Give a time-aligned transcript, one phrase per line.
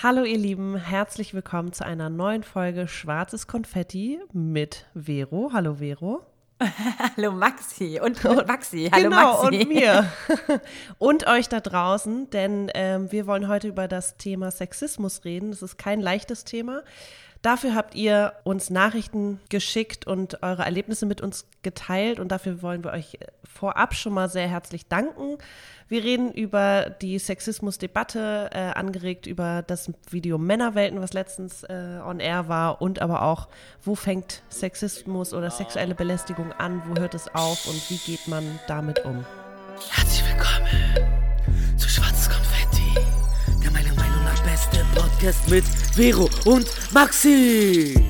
[0.00, 5.50] Hallo ihr Lieben, herzlich willkommen zu einer neuen Folge Schwarzes Konfetti mit Vero.
[5.52, 6.24] Hallo Vero.
[7.16, 8.90] Hallo Maxi und, und Maxi.
[8.92, 9.58] Hallo genau, Maxi.
[9.58, 10.12] und mir.
[10.98, 15.50] und euch da draußen, denn ähm, wir wollen heute über das Thema Sexismus reden.
[15.50, 16.82] Das ist kein leichtes Thema.
[17.42, 22.82] Dafür habt ihr uns Nachrichten geschickt und eure Erlebnisse mit uns geteilt und dafür wollen
[22.82, 25.38] wir euch vorab schon mal sehr herzlich danken.
[25.86, 32.18] Wir reden über die Sexismusdebatte, äh, angeregt über das Video Männerwelten, was letztens äh, on
[32.18, 33.48] air war und aber auch,
[33.82, 38.58] wo fängt Sexismus oder sexuelle Belästigung an, wo hört es auf und wie geht man
[38.66, 39.24] damit um.
[39.90, 40.87] Herzlich willkommen
[45.18, 48.00] Podcast mit Vero und Maxi.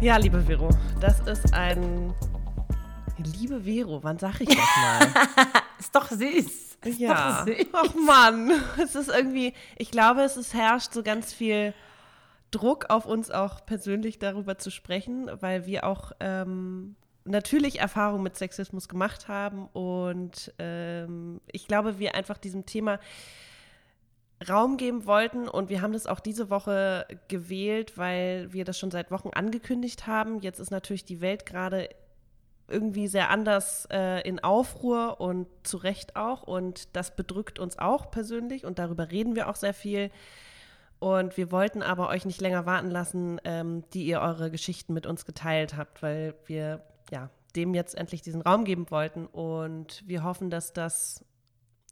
[0.00, 0.70] Ja, liebe Vero,
[1.02, 2.14] das ist ein
[3.18, 5.26] Liebe Vero, wann sag ich das mal?
[5.78, 6.78] ist doch süß.
[6.84, 7.44] Ist ja.
[7.44, 7.66] Doch süß.
[7.74, 11.74] Ach Mann, es ist irgendwie, ich glaube, es ist, herrscht so ganz viel
[12.50, 18.38] Druck auf uns auch persönlich darüber zu sprechen, weil wir auch ähm, natürlich Erfahrungen mit
[18.38, 22.98] Sexismus gemacht haben und ähm, ich glaube, wir einfach diesem Thema
[24.48, 28.90] Raum geben wollten und wir haben das auch diese Woche gewählt, weil wir das schon
[28.90, 30.40] seit Wochen angekündigt haben.
[30.40, 31.88] Jetzt ist natürlich die Welt gerade
[32.68, 36.42] irgendwie sehr anders äh, in Aufruhr und zu Recht auch.
[36.42, 40.10] Und das bedrückt uns auch persönlich und darüber reden wir auch sehr viel.
[40.98, 45.06] Und wir wollten aber euch nicht länger warten lassen, ähm, die ihr eure Geschichten mit
[45.06, 49.26] uns geteilt habt, weil wir ja dem jetzt endlich diesen Raum geben wollten.
[49.26, 51.24] Und wir hoffen, dass das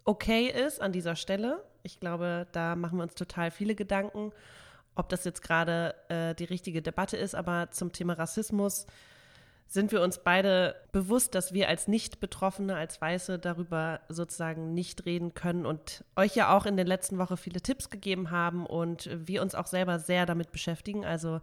[0.05, 1.63] okay ist an dieser Stelle.
[1.83, 4.33] Ich glaube, da machen wir uns total viele Gedanken,
[4.95, 7.35] ob das jetzt gerade äh, die richtige Debatte ist.
[7.35, 8.87] Aber zum Thema Rassismus
[9.71, 15.33] sind wir uns beide bewusst, dass wir als Nicht-Betroffene, als Weiße darüber sozusagen nicht reden
[15.33, 19.43] können und euch ja auch in den letzten Wochen viele Tipps gegeben haben und wir
[19.43, 21.07] uns auch selber sehr damit beschäftigen.
[21.07, 21.39] Also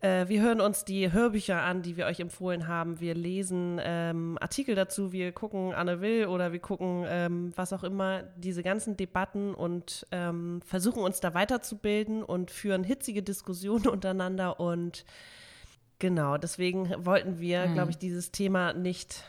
[0.00, 3.00] äh, wir hören uns die Hörbücher an, die wir euch empfohlen haben.
[3.00, 7.84] Wir lesen ähm, Artikel dazu, wir gucken Anne Will oder wir gucken ähm, was auch
[7.84, 14.60] immer, diese ganzen Debatten und ähm, versuchen uns da weiterzubilden und führen hitzige Diskussionen untereinander
[14.60, 15.04] und
[16.00, 17.74] Genau, deswegen wollten wir, hm.
[17.74, 19.22] glaube ich, dieses Thema nicht,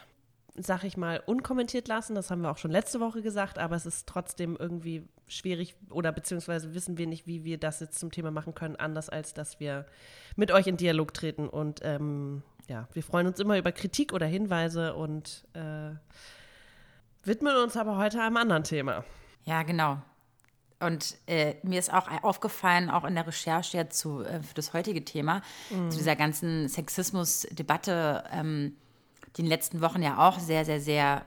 [0.56, 2.16] sag ich mal, unkommentiert lassen.
[2.16, 6.12] Das haben wir auch schon letzte Woche gesagt, aber es ist trotzdem irgendwie schwierig oder
[6.12, 9.60] beziehungsweise wissen wir nicht, wie wir das jetzt zum Thema machen können, anders als dass
[9.60, 9.86] wir
[10.36, 11.48] mit euch in Dialog treten.
[11.48, 15.92] Und ähm, ja, wir freuen uns immer über Kritik oder Hinweise und äh,
[17.24, 19.06] widmen uns aber heute einem anderen Thema.
[19.46, 20.02] Ja, genau.
[20.80, 24.74] Und äh, mir ist auch aufgefallen, auch in der Recherche ja zu, äh, für das
[24.74, 25.92] heutige Thema, mhm.
[25.92, 28.76] zu dieser ganzen Sexismus-Debatte, ähm,
[29.36, 31.26] die in den letzten Wochen ja auch sehr, sehr, sehr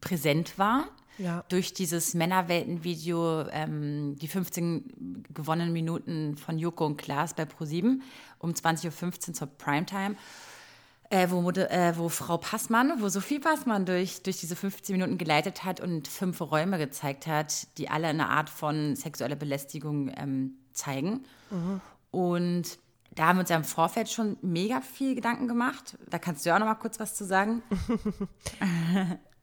[0.00, 0.88] präsent war.
[1.18, 1.44] Ja.
[1.48, 8.00] Durch dieses Männerwelten-Video, ähm, die 15 gewonnenen Minuten von Joko und Klaas bei Pro7
[8.38, 10.16] um 20.15 Uhr zur Primetime
[11.12, 15.62] äh, wo, äh, wo Frau Passmann, wo Sophie Passmann durch, durch diese 15 Minuten geleitet
[15.62, 21.24] hat und fünf Räume gezeigt hat, die alle eine Art von sexueller Belästigung ähm, zeigen.
[21.50, 21.82] Mhm.
[22.10, 22.78] Und
[23.14, 25.98] da haben wir uns ja im Vorfeld schon mega viel Gedanken gemacht.
[26.08, 27.62] Da kannst du ja auch noch mal kurz was zu sagen.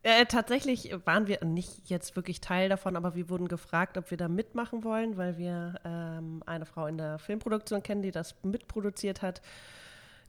[0.02, 4.18] Äh, tatsächlich waren wir nicht jetzt wirklich Teil davon, aber wir wurden gefragt, ob wir
[4.18, 9.22] da mitmachen wollen, weil wir ähm, eine Frau in der Filmproduktion kennen, die das mitproduziert
[9.22, 9.42] hat.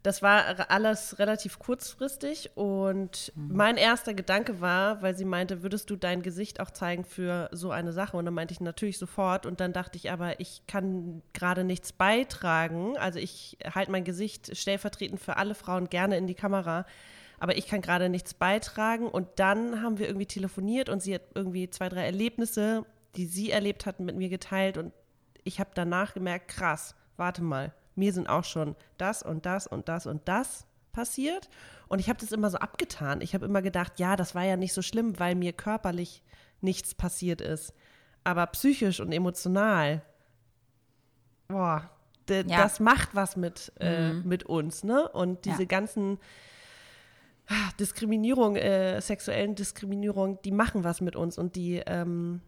[0.03, 3.55] Das war alles relativ kurzfristig und mhm.
[3.55, 7.71] mein erster Gedanke war, weil sie meinte, würdest du dein Gesicht auch zeigen für so
[7.71, 8.17] eine Sache?
[8.17, 11.93] Und dann meinte ich natürlich sofort und dann dachte ich aber, ich kann gerade nichts
[11.93, 12.97] beitragen.
[12.97, 16.87] Also ich halte mein Gesicht stellvertretend für alle Frauen gerne in die Kamera,
[17.39, 19.07] aber ich kann gerade nichts beitragen.
[19.07, 22.87] Und dann haben wir irgendwie telefoniert und sie hat irgendwie zwei, drei Erlebnisse,
[23.17, 24.95] die sie erlebt hat, mit mir geteilt und
[25.45, 29.89] ich habe danach gemerkt, krass, warte mal mir sind auch schon das und das und
[29.89, 31.49] das und das passiert.
[31.89, 33.21] Und ich habe das immer so abgetan.
[33.21, 36.23] Ich habe immer gedacht, ja, das war ja nicht so schlimm, weil mir körperlich
[36.61, 37.75] nichts passiert ist.
[38.23, 40.03] Aber psychisch und emotional,
[41.49, 41.91] boah,
[42.29, 42.43] ja.
[42.43, 44.29] das macht was mit, äh, mhm.
[44.29, 45.09] mit uns, ne?
[45.09, 45.69] Und diese ja.
[45.69, 46.19] ganzen
[47.49, 52.41] ah, Diskriminierung, äh, sexuellen Diskriminierung, die machen was mit uns und die ähm,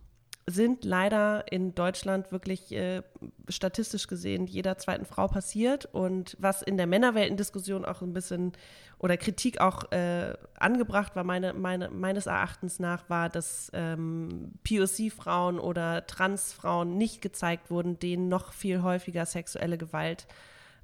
[0.47, 3.03] sind leider in Deutschland wirklich äh,
[3.49, 5.87] statistisch gesehen jeder zweiten Frau passiert.
[5.87, 8.53] Und was in der Männerweltendiskussion auch ein bisschen
[8.99, 15.61] oder Kritik auch äh, angebracht war, meine, meine, meines Erachtens nach, war, dass ähm, POC-Frauen
[15.61, 20.27] oder Trans-Frauen nicht gezeigt wurden, denen noch viel häufiger sexuelle Gewalt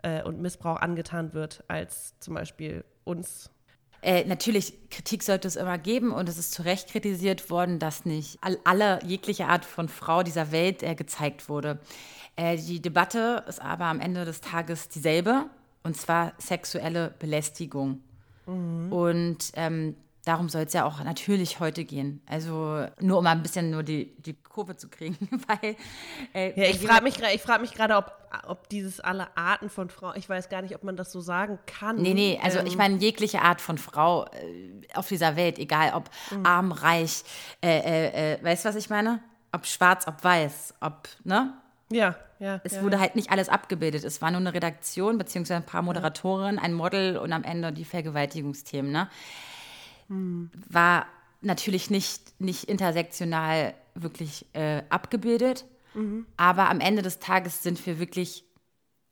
[0.02, 3.50] äh, und Missbrauch angetan wird, als zum Beispiel uns
[4.00, 8.04] Äh, natürlich, Kritik sollte es immer geben und es ist zu Recht kritisiert worden, dass
[8.04, 11.80] nicht all, alle jegliche Art von Frau dieser Welt äh, gezeigt wurde.
[12.36, 15.46] Äh, die Debatte ist aber am Ende des Tages dieselbe
[15.82, 18.00] und zwar sexuelle Belästigung.
[18.46, 18.92] Mhm.
[18.92, 19.96] Und ähm,
[20.28, 22.20] darum soll es ja auch natürlich heute gehen.
[22.26, 25.16] Also nur um ein bisschen nur die, die Kurve zu kriegen,
[25.48, 25.74] weil
[26.34, 28.12] äh, ja, ich frage mich, ich frag mich gerade, ob,
[28.46, 31.58] ob dieses alle Arten von Frau, ich weiß gar nicht, ob man das so sagen
[31.66, 31.96] kann.
[31.96, 34.28] Nee, nee, also ähm, ich meine jegliche Art von Frau äh,
[34.94, 36.44] auf dieser Welt, egal ob mhm.
[36.44, 37.22] arm, reich,
[37.64, 39.20] äh, äh, äh, weißt du, was ich meine?
[39.52, 41.54] Ob schwarz, ob weiß, ob, ne?
[41.90, 42.60] Ja, ja.
[42.64, 43.00] Es ja, wurde ja.
[43.00, 44.04] halt nicht alles abgebildet.
[44.04, 47.86] Es war nur eine Redaktion, beziehungsweise ein paar Moderatorinnen, ein Model und am Ende die
[47.86, 49.08] Vergewaltigungsthemen, ne?
[50.08, 50.50] Hm.
[50.68, 51.06] War
[51.40, 55.64] natürlich nicht, nicht intersektional wirklich äh, abgebildet.
[55.94, 56.26] Mhm.
[56.36, 58.44] Aber am Ende des Tages sind wir wirklich,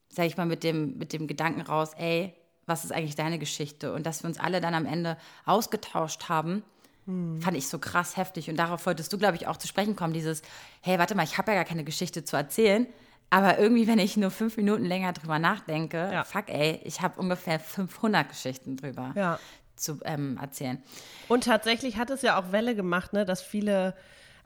[0.08, 2.34] sag ich mal, mit dem, mit dem Gedanken raus, ey,
[2.66, 3.92] was ist eigentlich deine Geschichte?
[3.92, 6.64] Und dass wir uns alle dann am Ende ausgetauscht haben,
[7.06, 7.40] mhm.
[7.40, 8.50] fand ich so krass heftig.
[8.50, 10.42] Und darauf wolltest du, glaube ich, auch zu sprechen kommen, dieses,
[10.80, 12.86] hey, warte mal, ich habe ja gar keine Geschichte zu erzählen.
[13.28, 16.22] Aber irgendwie, wenn ich nur fünf Minuten länger drüber nachdenke, ja.
[16.22, 19.40] fuck ey, ich habe ungefähr 500 Geschichten drüber ja.
[19.76, 20.82] Zu ähm, erzählen.
[21.28, 23.94] Und tatsächlich hat es ja auch Welle gemacht, ne, dass viele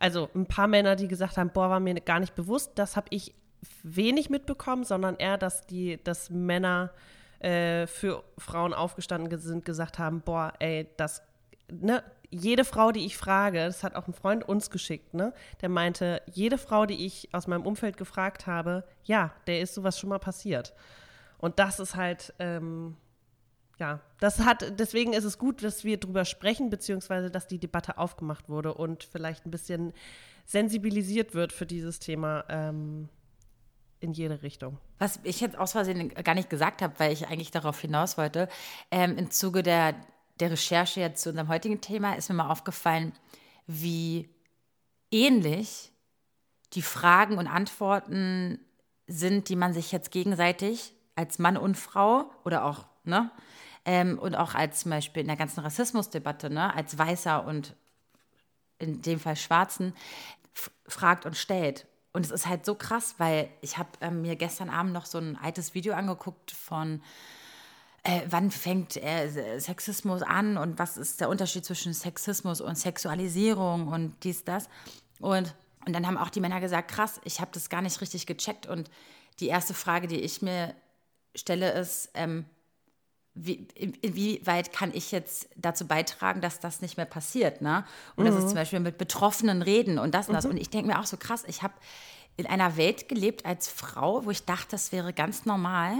[0.00, 3.06] also ein paar Männer, die gesagt haben, boah, war mir gar nicht bewusst, das habe
[3.10, 3.34] ich
[3.82, 6.90] wenig mitbekommen, sondern eher, dass die, dass Männer
[7.40, 11.22] äh, für Frauen aufgestanden sind, gesagt haben, boah, ey, das,
[11.70, 15.68] ne, jede Frau, die ich frage, das hat auch ein Freund uns geschickt, ne, der
[15.68, 20.08] meinte, jede Frau, die ich aus meinem Umfeld gefragt habe, ja, der ist sowas schon
[20.08, 20.72] mal passiert.
[21.36, 22.96] Und das ist halt, ähm,
[23.80, 27.96] ja, das hat, deswegen ist es gut, dass wir drüber sprechen, beziehungsweise dass die Debatte
[27.96, 29.94] aufgemacht wurde und vielleicht ein bisschen
[30.44, 33.08] sensibilisiert wird für dieses Thema ähm,
[34.00, 34.78] in jede Richtung.
[34.98, 38.48] Was ich jetzt aus Versehen gar nicht gesagt habe, weil ich eigentlich darauf hinaus wollte,
[38.90, 39.94] ähm, im Zuge der,
[40.40, 43.12] der Recherche jetzt zu unserem heutigen Thema ist mir mal aufgefallen,
[43.66, 44.28] wie
[45.10, 45.90] ähnlich
[46.74, 48.60] die Fragen und Antworten
[49.06, 53.30] sind, die man sich jetzt gegenseitig als Mann und Frau oder auch ne,
[53.84, 57.74] ähm, und auch als zum Beispiel in der ganzen Rassismusdebatte, ne, als Weißer und
[58.78, 59.94] in dem Fall Schwarzen,
[60.86, 61.86] fragt und stellt.
[62.12, 65.18] Und es ist halt so krass, weil ich habe ähm, mir gestern Abend noch so
[65.18, 67.02] ein altes Video angeguckt von
[68.02, 73.88] äh, wann fängt äh, Sexismus an und was ist der Unterschied zwischen Sexismus und Sexualisierung
[73.88, 74.68] und dies, das.
[75.20, 75.54] Und,
[75.86, 78.66] und dann haben auch die Männer gesagt, krass, ich habe das gar nicht richtig gecheckt.
[78.66, 78.90] Und
[79.38, 80.74] die erste Frage, die ich mir
[81.34, 82.46] stelle, ist, ähm,
[83.34, 87.84] wie, inwieweit kann ich jetzt dazu beitragen, dass das nicht mehr passiert, ne?
[88.16, 88.28] Und mhm.
[88.28, 90.44] das ist zum Beispiel mit Betroffenen reden und das und das.
[90.44, 90.52] Mhm.
[90.52, 91.74] Und ich denke mir auch so krass, ich habe
[92.36, 95.94] in einer Welt gelebt als Frau, wo ich dachte, das wäre ganz normal,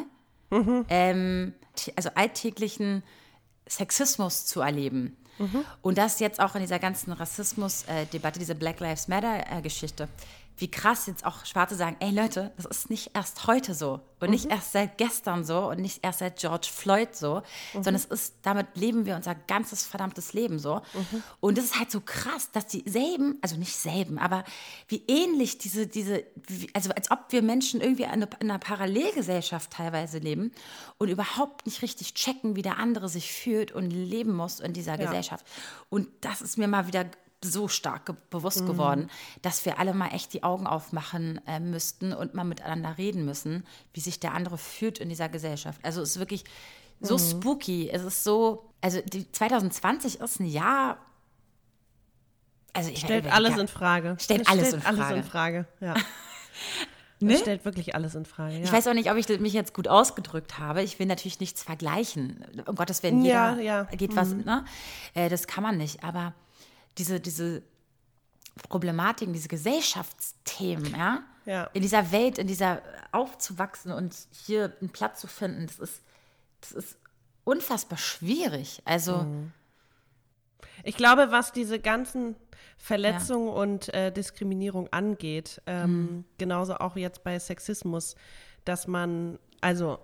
[0.50, 0.84] mhm.
[0.88, 1.54] ähm,
[1.96, 3.02] also alltäglichen
[3.66, 5.16] Sexismus zu erleben.
[5.38, 5.64] Mhm.
[5.82, 10.08] Und das jetzt auch in dieser ganzen Rassismus-Debatte, diese Black Lives Matter-Geschichte
[10.60, 14.28] wie krass jetzt auch Schwarze sagen, ey Leute, das ist nicht erst heute so und
[14.28, 14.30] mhm.
[14.30, 17.36] nicht erst seit gestern so und nicht erst seit George Floyd so,
[17.72, 17.82] mhm.
[17.82, 20.82] sondern es ist, damit leben wir unser ganzes verdammtes Leben so.
[20.92, 21.22] Mhm.
[21.40, 24.44] Und es ist halt so krass, dass dieselben, also nicht selben, aber
[24.88, 26.24] wie ähnlich diese, diese,
[26.74, 30.52] also als ob wir Menschen irgendwie in einer Parallelgesellschaft teilweise leben
[30.98, 34.98] und überhaupt nicht richtig checken, wie der andere sich fühlt und leben muss in dieser
[34.98, 35.06] ja.
[35.06, 35.46] Gesellschaft.
[35.88, 37.06] Und das ist mir mal wieder
[37.42, 38.66] so stark bewusst mhm.
[38.66, 39.10] geworden,
[39.42, 43.64] dass wir alle mal echt die Augen aufmachen äh, müssten und mal miteinander reden müssen,
[43.94, 45.80] wie sich der andere fühlt in dieser Gesellschaft.
[45.82, 46.44] Also es ist wirklich
[47.00, 47.18] so mhm.
[47.18, 47.90] spooky.
[47.90, 50.98] Es ist so, also die 2020 ist ein Jahr.
[52.72, 54.16] Also ich stellt alles in Frage.
[54.20, 55.04] Stellt, alles, stellt in Frage.
[55.04, 55.66] alles in Frage.
[55.80, 55.94] Ja.
[57.22, 57.36] Ne?
[57.36, 58.54] Stellt wirklich alles in Frage.
[58.54, 58.64] Ja.
[58.64, 60.82] Ich weiß auch nicht, ob ich mich jetzt gut ausgedrückt habe.
[60.82, 62.46] Ich will natürlich nichts vergleichen.
[62.64, 63.84] Um Gottes Willen, jeder ja, ja.
[63.84, 64.16] geht mhm.
[64.16, 64.64] was, ne?
[65.12, 66.02] Äh, das kann man nicht.
[66.02, 66.32] Aber
[66.98, 67.62] diese, diese
[68.68, 71.22] Problematiken, diese Gesellschaftsthemen, ja?
[71.46, 72.82] ja, in dieser Welt, in dieser
[73.12, 76.02] aufzuwachsen und hier einen Platz zu finden, das ist,
[76.60, 76.98] das ist
[77.44, 78.82] unfassbar schwierig.
[78.84, 79.18] Also.
[79.18, 79.52] Mhm.
[80.82, 82.36] Ich glaube, was diese ganzen
[82.78, 83.52] Verletzungen ja.
[83.52, 86.24] und äh, Diskriminierung angeht, ähm, mhm.
[86.38, 88.14] genauso auch jetzt bei Sexismus,
[88.64, 89.98] dass man, also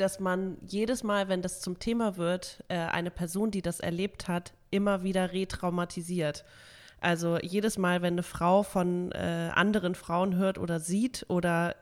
[0.00, 4.28] dass man jedes Mal, wenn das zum Thema wird, äh, eine Person, die das erlebt
[4.28, 6.44] hat, immer wieder retraumatisiert.
[7.00, 11.74] Also jedes Mal, wenn eine Frau von äh, anderen Frauen hört oder sieht oder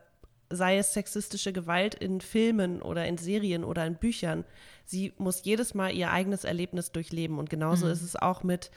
[0.51, 4.45] sei es sexistische Gewalt in Filmen oder in Serien oder in Büchern,
[4.85, 7.39] sie muss jedes Mal ihr eigenes Erlebnis durchleben.
[7.39, 7.93] Und genauso mhm.
[7.93, 8.71] ist es auch mit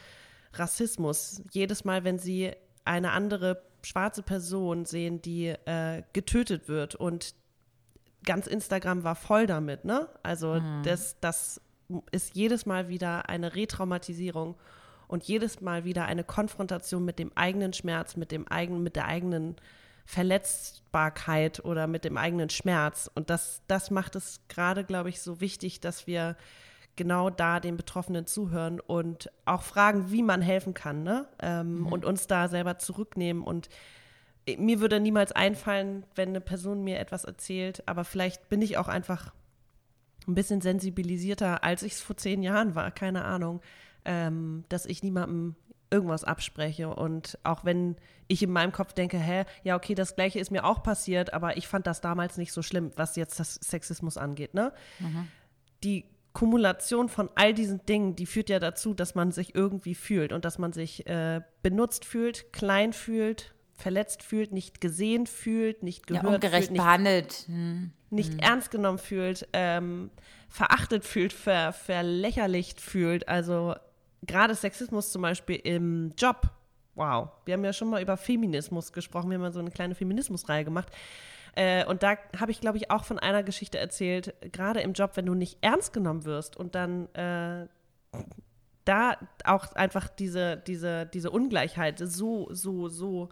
[0.53, 1.41] Rassismus.
[1.51, 2.51] Jedes Mal, wenn sie
[2.83, 7.36] eine andere schwarze Person sehen, die äh, getötet wird und
[8.25, 10.08] ganz Instagram war voll damit, ne?
[10.24, 10.84] Also mhm.
[10.84, 11.62] das, das
[12.12, 14.56] ist jedes Mal wieder eine Retraumatisierung
[15.08, 19.06] und jedes Mal wieder eine Konfrontation mit dem eigenen Schmerz, mit dem eigenen, mit der
[19.06, 19.56] eigenen
[20.06, 23.10] Verletzbarkeit oder mit dem eigenen Schmerz.
[23.13, 26.36] Und das, das macht es gerade, glaube ich, so wichtig, dass wir
[26.96, 31.28] genau da den Betroffenen zuhören und auch fragen, wie man helfen kann, ne?
[31.42, 31.88] Ähm, mhm.
[31.88, 33.44] Und uns da selber zurücknehmen.
[33.44, 33.70] Und
[34.57, 38.88] mir würde niemals einfallen, wenn eine Person mir etwas erzählt, aber vielleicht bin ich auch
[38.88, 39.33] einfach
[40.27, 43.62] ein bisschen sensibilisierter, als ich es vor zehn Jahren war, keine Ahnung,
[44.05, 45.55] ähm, dass ich niemandem
[45.89, 46.89] irgendwas abspreche.
[46.89, 50.63] Und auch wenn ich in meinem Kopf denke, hä, ja, okay, das Gleiche ist mir
[50.63, 54.53] auch passiert, aber ich fand das damals nicht so schlimm, was jetzt das Sexismus angeht,
[54.53, 54.74] ne?
[55.00, 55.27] Mhm.
[55.83, 60.31] Die Kumulation von all diesen Dingen, die führt ja dazu, dass man sich irgendwie fühlt
[60.31, 66.07] und dass man sich äh, benutzt fühlt, klein fühlt, verletzt fühlt, nicht gesehen fühlt, nicht
[66.07, 67.91] gehört ja, ungerecht fühlt, nicht, behandelt, hm.
[68.09, 68.39] nicht hm.
[68.39, 70.11] ernst genommen fühlt, ähm,
[70.50, 73.27] verachtet fühlt, ver, verlächerlicht fühlt.
[73.27, 73.75] Also
[74.23, 76.50] gerade Sexismus zum Beispiel im Job.
[76.95, 79.29] Wow, wir haben ja schon mal über Feminismus gesprochen.
[79.29, 80.89] Wir haben ja so eine kleine Feminismusreihe gemacht.
[81.55, 85.11] Äh, und da habe ich, glaube ich, auch von einer Geschichte erzählt, gerade im Job,
[85.15, 87.67] wenn du nicht ernst genommen wirst und dann äh,
[88.85, 93.29] da auch einfach diese, diese, diese Ungleichheit so, so, so,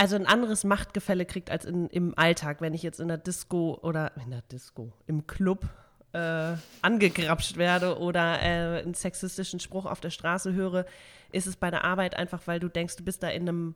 [0.00, 3.78] also ein anderes Machtgefälle kriegt als in, im Alltag, wenn ich jetzt in der Disco
[3.82, 5.68] oder in der Disco, im Club
[6.12, 10.86] äh, angegrapscht werde oder äh, einen sexistischen Spruch auf der Straße höre,
[11.32, 13.74] ist es bei der Arbeit einfach, weil du denkst, du bist da in einem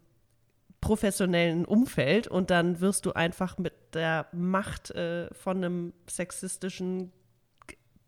[0.80, 7.12] professionellen Umfeld und dann wirst du einfach mit der Macht äh, von einem sexistischen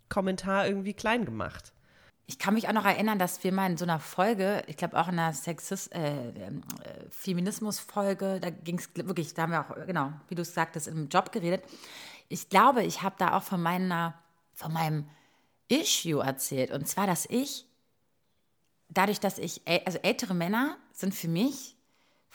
[0.09, 1.75] Kommentar irgendwie klein gemacht.
[2.29, 4.99] Ich kann mich auch noch erinnern, dass wir mal in so einer Folge, ich glaube
[4.99, 6.51] auch in einer Sexist, äh, äh,
[7.11, 11.09] Feminismus-Folge, da ging es wirklich, da haben wir auch, genau, wie du es sagtest, im
[11.09, 11.63] Job geredet.
[12.29, 14.15] Ich glaube, ich habe da auch von meiner,
[14.55, 15.09] von meinem
[15.69, 16.73] Issue erzählt.
[16.73, 17.65] Und zwar, dass ich,
[18.89, 21.77] dadurch, dass ich, also ältere Männer sind für mich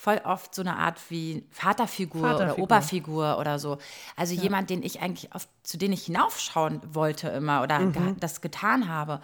[0.01, 2.53] voll oft so eine Art wie Vaterfigur, Vaterfigur.
[2.53, 3.77] oder Oberfigur oder so.
[4.15, 4.41] Also ja.
[4.41, 7.93] jemand, den ich eigentlich auf, zu dem ich hinaufschauen wollte immer oder mhm.
[7.93, 9.21] ge das getan habe.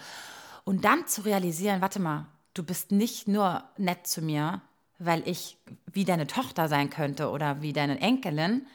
[0.68, 4.62] Und dann zu realisieren, warte mal, du bist nicht nur nett zu mir,
[5.00, 5.56] weil ich
[5.94, 8.68] wie deine Tochter sein könnte oder wie deine Enkelin,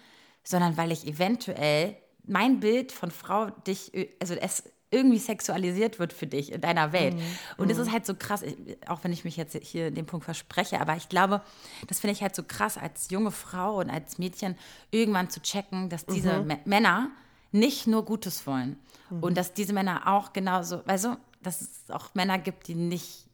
[0.42, 1.94] sondern weil ich eventuell
[2.24, 7.14] mein Bild von Frau dich, also es irgendwie sexualisiert wird für dich in deiner Welt.
[7.14, 7.22] Mhm.
[7.58, 7.82] Und das mhm.
[7.82, 8.42] ist halt so krass,
[8.86, 11.42] auch wenn ich mich jetzt hier in dem Punkt verspreche, aber ich glaube,
[11.88, 14.56] das finde ich halt so krass als junge Frau und als Mädchen
[14.90, 16.56] irgendwann zu checken, dass diese mhm.
[16.64, 17.10] Männer
[17.50, 18.78] nicht nur Gutes wollen
[19.10, 19.22] mhm.
[19.22, 23.28] und dass diese Männer auch genauso, also dass es auch Männer gibt, die nicht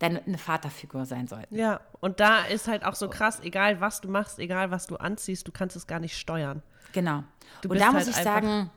[0.00, 1.56] eine Vaterfigur sein sollten.
[1.56, 4.96] Ja, und da ist halt auch so krass, egal was du machst, egal was du
[4.96, 6.62] anziehst, du kannst es gar nicht steuern.
[6.92, 7.22] Genau.
[7.60, 8.70] Du und da halt muss ich sagen,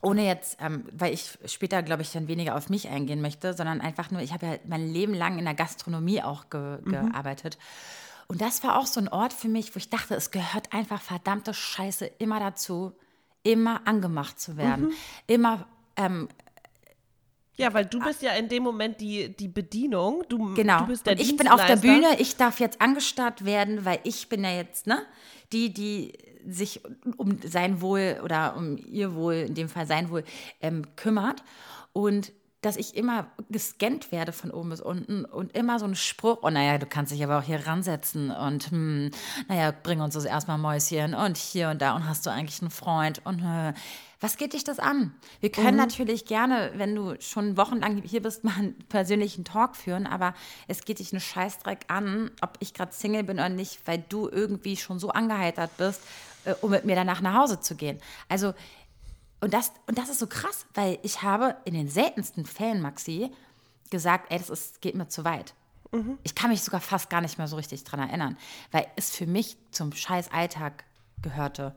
[0.00, 3.80] ohne jetzt, ähm, weil ich später, glaube ich, dann weniger auf mich eingehen möchte, sondern
[3.80, 6.90] einfach nur, ich habe ja mein Leben lang in der Gastronomie auch ge mhm.
[6.90, 7.58] gearbeitet.
[8.28, 11.00] Und das war auch so ein Ort für mich, wo ich dachte, es gehört einfach
[11.00, 12.92] verdammte Scheiße immer dazu,
[13.42, 14.86] immer angemacht zu werden.
[14.86, 14.92] Mhm.
[15.26, 16.28] Immer ähm,
[17.58, 20.22] ja, weil du bist ja in dem Moment die, die Bedienung.
[20.28, 20.80] Du, genau.
[20.80, 23.98] Du bist der und ich bin auf der Bühne, ich darf jetzt angestarrt werden, weil
[24.04, 25.04] ich bin ja jetzt, ne,
[25.52, 26.12] die, die
[26.46, 26.80] sich
[27.16, 30.22] um sein Wohl oder um ihr Wohl, in dem Fall sein Wohl,
[30.60, 31.42] ähm, kümmert.
[31.92, 36.38] Und dass ich immer gescannt werde von oben bis unten und immer so ein Spruch,
[36.42, 39.10] oh naja, du kannst dich aber auch hier ransetzen und hm,
[39.48, 42.70] naja, bring uns das erstmal Mäuschen und hier und da und hast du eigentlich einen
[42.70, 43.74] Freund und äh,
[44.20, 45.14] was geht dich das an?
[45.38, 45.82] Wir können mhm.
[45.82, 50.34] natürlich gerne, wenn du schon wochenlang hier bist, mal einen persönlichen Talk führen, aber
[50.66, 54.28] es geht dich einen Scheißdreck an, ob ich gerade Single bin oder nicht, weil du
[54.28, 56.02] irgendwie schon so angeheitert bist,
[56.44, 58.00] äh, um mit mir danach nach Hause zu gehen.
[58.28, 58.54] Also,
[59.40, 63.30] und das, und das ist so krass, weil ich habe in den seltensten Fällen, Maxi,
[63.90, 65.54] gesagt, ey, das ist, geht mir zu weit.
[65.92, 66.18] Mhm.
[66.22, 68.36] Ich kann mich sogar fast gar nicht mehr so richtig dran erinnern,
[68.72, 70.84] weil es für mich zum scheiß Alltag
[71.22, 71.74] gehörte.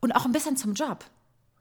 [0.00, 1.04] Und auch ein bisschen zum Job.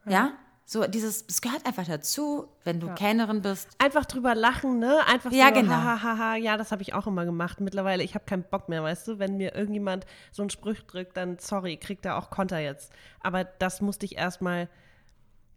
[0.05, 0.33] Ja?
[0.65, 2.93] So dieses, es gehört einfach dazu, wenn du ja.
[2.93, 3.69] Kellnerin bist.
[3.77, 4.99] Einfach drüber lachen, ne?
[5.07, 5.73] Einfach ja, so, genau.
[5.73, 7.61] ha, ha, ha, ja, das habe ich auch immer gemacht.
[7.61, 9.17] Mittlerweile, ich habe keinen Bock mehr, weißt du?
[9.17, 12.91] Wenn mir irgendjemand so einen Spruch drückt, dann sorry, kriegt er auch Konter jetzt.
[13.21, 14.67] Aber das musste ich erstmal,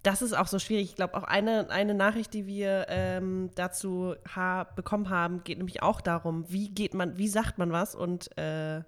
[0.03, 0.91] das ist auch so schwierig.
[0.91, 5.83] Ich glaube, auch eine, eine Nachricht, die wir ähm, dazu ha bekommen haben, geht nämlich
[5.83, 8.79] auch darum, wie geht man, wie sagt man was und äh,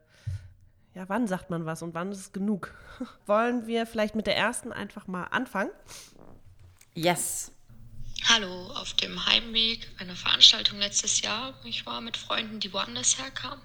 [0.95, 2.75] ja, wann sagt man was und wann ist es genug?
[3.27, 5.71] Wollen wir vielleicht mit der ersten einfach mal anfangen?
[6.95, 7.53] Yes.
[8.29, 13.61] Hallo, auf dem Heimweg einer Veranstaltung letztes Jahr, ich war mit Freunden, die woanders herkamen,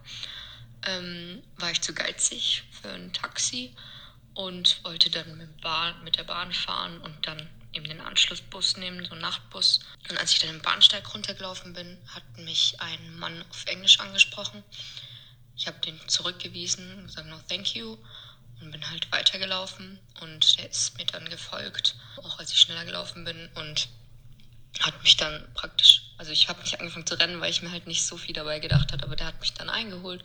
[0.87, 3.73] ähm, war ich zu geizig für ein Taxi
[4.37, 9.03] und wollte dann mit, Bahn, mit der Bahn fahren und dann eben den Anschlussbus nehmen,
[9.03, 9.79] so einen Nachtbus.
[10.09, 14.63] Und als ich dann im Bahnsteig runtergelaufen bin, hat mich ein Mann auf Englisch angesprochen.
[15.55, 17.97] Ich habe den zurückgewiesen und gesagt, no thank you
[18.61, 23.25] und bin halt weitergelaufen und er ist mir dann gefolgt, auch als ich schneller gelaufen
[23.25, 23.87] bin und
[24.81, 27.87] hat mich dann praktisch, also ich habe nicht angefangen zu rennen, weil ich mir halt
[27.87, 30.23] nicht so viel dabei gedacht habe, aber der hat mich dann eingeholt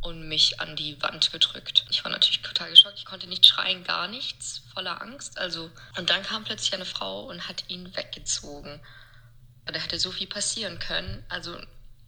[0.00, 1.84] und mich an die Wand gedrückt.
[1.90, 5.38] Ich war natürlich total geschockt, ich konnte nicht schreien, gar nichts, voller Angst.
[5.38, 8.80] Also und dann kam plötzlich eine Frau und hat ihn weggezogen.
[9.66, 11.24] Da hätte so viel passieren können.
[11.28, 11.60] Also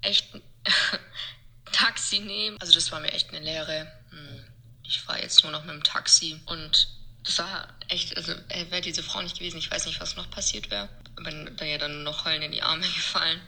[0.02, 0.26] echt
[1.72, 2.56] Taxi nehmen.
[2.60, 3.90] Also das war mir echt eine Lehre.
[4.10, 4.44] Hm.
[4.84, 6.88] Ich war jetzt nur noch mit dem Taxi und
[7.24, 10.70] das war echt, also wäre diese Frau nicht gewesen, ich weiß nicht, was noch passiert
[10.70, 10.88] wäre.
[11.16, 13.40] Bin da ja dann noch heulen in die Arme gefallen.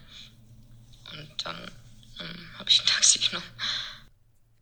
[1.11, 1.71] Und dann
[2.21, 3.47] ähm, habe ich ein Taxi genommen.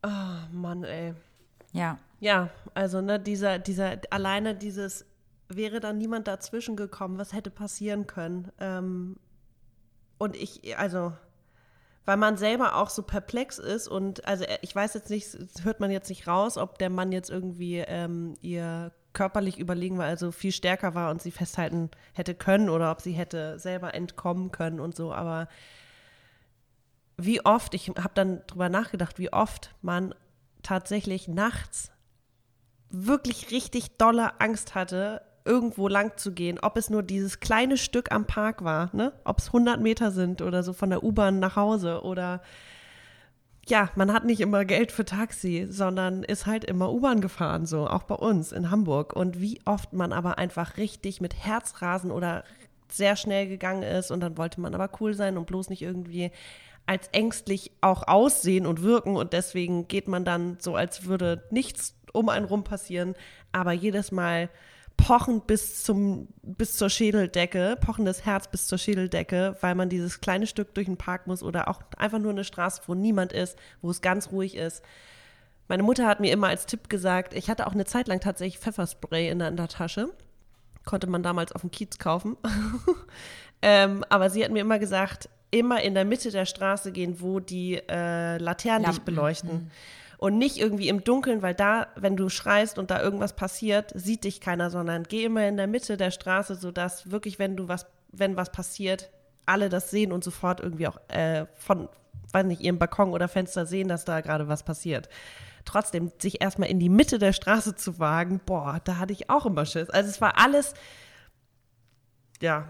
[0.03, 1.15] Oh Mann, ey.
[1.73, 1.99] Ja.
[2.21, 5.07] Ja, also ne, dieser, dieser, alleine dieses,
[5.49, 8.53] wäre da niemand dazwischen gekommen, was hätte passieren können.
[8.61, 9.17] Ähm,
[10.19, 11.13] und ich, also,
[12.05, 15.27] weil man selber auch so perplex ist und, also ich weiß jetzt nicht,
[15.63, 20.07] hört man jetzt nicht raus, ob der Mann jetzt irgendwie ähm, ihr körperlich überlegen war,
[20.07, 24.53] also viel stärker war und sie festhalten hätte können oder ob sie hätte selber entkommen
[24.53, 25.49] können und so, aber
[27.25, 30.15] wie oft, ich habe dann drüber nachgedacht, wie oft man
[30.63, 31.91] tatsächlich nachts
[32.91, 38.13] wirklich richtig dolle Angst hatte, irgendwo lang zu gehen, ob es nur dieses kleine Stück
[38.13, 39.13] am Park war, ne?
[39.25, 42.43] ob es 100 Meter sind oder so von der U-Bahn nach Hause oder
[43.67, 47.87] ja, man hat nicht immer Geld für Taxi, sondern ist halt immer U-Bahn gefahren, so
[47.87, 49.15] auch bei uns in Hamburg.
[49.15, 52.43] Und wie oft man aber einfach richtig mit Herzrasen oder
[52.89, 56.33] sehr schnell gegangen ist und dann wollte man aber cool sein und bloß nicht irgendwie
[56.91, 61.95] als ängstlich auch aussehen und wirken und deswegen geht man dann so, als würde nichts
[62.13, 63.15] um einen rum passieren,
[63.53, 64.51] aber jedes Mal
[64.97, 70.49] pochend bis zum bis zur Schädeldecke, pochendes Herz bis zur Schädeldecke, weil man dieses kleine
[70.49, 73.91] Stück durch den Park muss oder auch einfach nur eine Straße, wo niemand ist, wo
[73.91, 74.83] es ganz ruhig ist.
[75.69, 78.59] Meine Mutter hat mir immer als Tipp gesagt, ich hatte auch eine Zeit lang tatsächlich
[78.59, 80.09] Pfefferspray in der, in der Tasche.
[80.85, 82.37] Konnte man damals auf dem Kiez kaufen.
[83.63, 87.41] ähm, aber sie hat mir immer gesagt, immer in der Mitte der Straße gehen, wo
[87.41, 89.53] die äh, Laternen dich beleuchten.
[89.53, 89.71] Mhm.
[90.19, 94.25] Und nicht irgendwie im Dunkeln, weil da, wenn du schreist und da irgendwas passiert, sieht
[94.25, 97.87] dich keiner, sondern geh immer in der Mitte der Straße, sodass wirklich, wenn du was,
[98.13, 99.11] wenn was passiert,
[99.47, 101.89] alle das sehen und sofort irgendwie auch äh, von,
[102.33, 105.09] weiß nicht, ihrem Balkon oder Fenster sehen, dass da gerade was passiert.
[105.65, 109.47] Trotzdem, sich erstmal in die Mitte der Straße zu wagen, boah, da hatte ich auch
[109.47, 109.89] immer Schiss.
[109.89, 110.75] Also es war alles,
[112.43, 112.69] ja.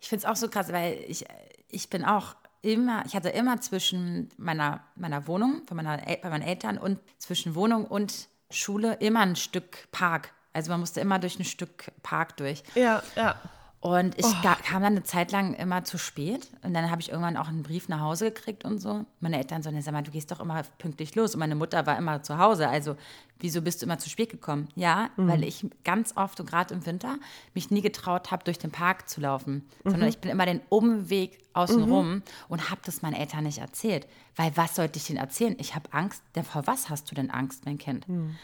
[0.00, 1.24] Ich finde es auch so krass, weil ich,
[1.70, 6.42] ich bin auch immer, ich hatte immer zwischen meiner, meiner Wohnung, von meiner, bei meinen
[6.42, 10.32] Eltern und zwischen Wohnung und Schule immer ein Stück Park.
[10.52, 12.62] Also man musste immer durch ein Stück Park durch.
[12.74, 13.36] Ja, ja.
[13.80, 14.34] Und ich oh.
[14.42, 16.48] kam dann eine Zeit lang immer zu spät.
[16.62, 19.04] Und dann habe ich irgendwann auch einen Brief nach Hause gekriegt und so.
[19.20, 21.34] Meine Eltern so, sag mal, du gehst doch immer pünktlich los.
[21.34, 22.68] Und meine Mutter war immer zu Hause.
[22.68, 22.96] Also,
[23.38, 24.68] wieso bist du immer zu spät gekommen?
[24.74, 25.28] Ja, mhm.
[25.28, 27.18] weil ich ganz oft, und gerade im Winter,
[27.54, 29.68] mich nie getraut habe, durch den Park zu laufen.
[29.84, 29.90] Mhm.
[29.90, 32.22] Sondern ich bin immer den Umweg außenrum mhm.
[32.48, 34.08] und habe das meinen Eltern nicht erzählt.
[34.34, 35.54] Weil was sollte ich denen erzählen?
[35.60, 36.22] Ich habe Angst.
[36.34, 38.08] Denn vor was hast du denn Angst, mein Kind?
[38.08, 38.34] Mhm.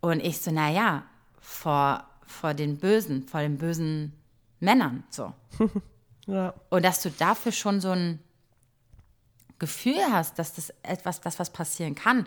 [0.00, 1.02] Und ich so, naja,
[1.40, 4.12] vor, vor den Bösen, vor den bösen
[4.60, 5.04] Männern.
[5.10, 5.32] So.
[6.26, 6.54] ja.
[6.70, 8.20] Und dass du dafür schon so ein
[9.58, 12.26] Gefühl hast, dass das etwas, das was passieren kann,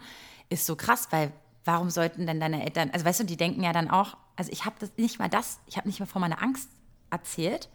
[0.50, 1.32] ist so krass, weil
[1.66, 4.66] warum sollten denn deine Eltern, also weißt du, die denken ja dann auch, also ich
[4.66, 6.70] habe das nicht mal das, ich habe nicht mal vor meiner Angst
[7.12, 7.70] erzählt,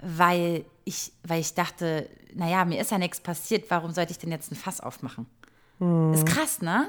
[0.00, 4.30] weil ich, weil ich dachte, naja, mir ist ja nichts passiert, warum sollte ich denn
[4.30, 5.26] jetzt ein Fass aufmachen?
[5.78, 6.12] Hm.
[6.12, 6.88] Ist krass, ne?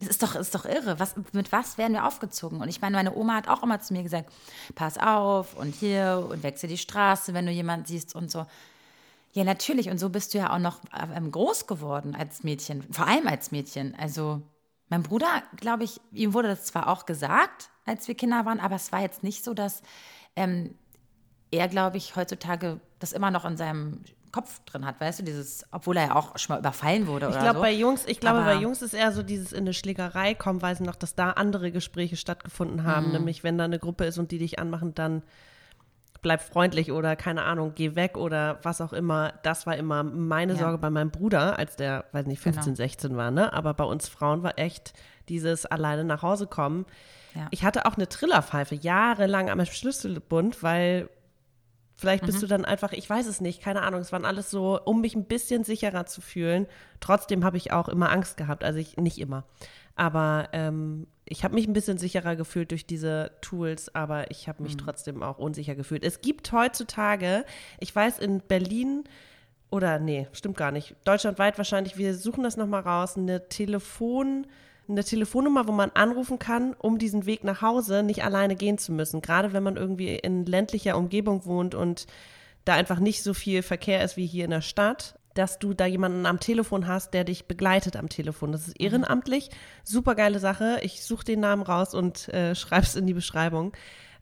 [0.00, 1.00] Das ist doch, ist doch irre.
[1.00, 2.60] Was, mit was werden wir aufgezogen?
[2.60, 4.30] Und ich meine, meine Oma hat auch immer zu mir gesagt,
[4.74, 8.46] pass auf und hier und wechsel die Straße, wenn du jemanden siehst und so.
[9.32, 9.90] Ja, natürlich.
[9.90, 10.80] Und so bist du ja auch noch
[11.14, 13.94] ähm, groß geworden als Mädchen, vor allem als Mädchen.
[13.98, 14.40] Also
[14.88, 18.76] mein Bruder, glaube ich, ihm wurde das zwar auch gesagt, als wir Kinder waren, aber
[18.76, 19.82] es war jetzt nicht so, dass
[20.36, 20.74] ähm,
[21.50, 25.64] er, glaube ich, heutzutage das immer noch in seinem Kopf drin hat, weißt du, dieses,
[25.70, 27.62] obwohl er ja auch schon mal überfallen wurde ich oder glaub, so.
[27.62, 30.76] Bei Jungs, ich glaube, bei Jungs ist eher so dieses in eine Schlägerei kommen, weil
[30.76, 33.06] sie noch, dass da andere Gespräche stattgefunden haben.
[33.06, 33.12] Mhm.
[33.12, 35.22] Nämlich, wenn da eine Gruppe ist und die dich anmachen, dann
[36.22, 39.32] bleib freundlich oder keine Ahnung, geh weg oder was auch immer.
[39.42, 40.58] Das war immer meine ja.
[40.58, 42.76] Sorge bei meinem Bruder, als der, weiß nicht, 15, genau.
[42.76, 43.52] 16 war, ne?
[43.52, 44.94] Aber bei uns Frauen war echt
[45.28, 46.86] dieses alleine nach Hause kommen.
[47.34, 47.46] Ja.
[47.50, 51.08] Ich hatte auch eine Trillerpfeife jahrelang am Schlüsselbund, weil
[51.98, 52.42] Vielleicht bist mhm.
[52.42, 54.00] du dann einfach, ich weiß es nicht, keine Ahnung.
[54.00, 56.68] Es waren alles so, um mich ein bisschen sicherer zu fühlen.
[57.00, 58.62] Trotzdem habe ich auch immer Angst gehabt.
[58.62, 59.44] Also ich nicht immer.
[59.96, 64.62] Aber ähm, ich habe mich ein bisschen sicherer gefühlt durch diese Tools, aber ich habe
[64.62, 64.78] mich Mhm.
[64.78, 66.04] trotzdem auch unsicher gefühlt.
[66.04, 67.44] Es gibt heutzutage,
[67.80, 69.02] ich weiß, in Berlin
[69.70, 74.46] oder nee, stimmt gar nicht, deutschlandweit wahrscheinlich, wir suchen das nochmal raus, eine Telefon,
[74.88, 78.92] eine Telefonnummer, wo man anrufen kann, um diesen Weg nach Hause nicht alleine gehen zu
[78.92, 79.20] müssen.
[79.20, 82.06] Gerade wenn man irgendwie in ländlicher Umgebung wohnt und
[82.64, 85.86] da einfach nicht so viel Verkehr ist wie hier in der Stadt, dass du da
[85.86, 88.50] jemanden am Telefon hast, der dich begleitet am Telefon.
[88.50, 89.50] Das ist ehrenamtlich,
[89.84, 90.78] super geile Sache.
[90.82, 93.72] Ich suche den Namen raus und äh, schreib's in die Beschreibung.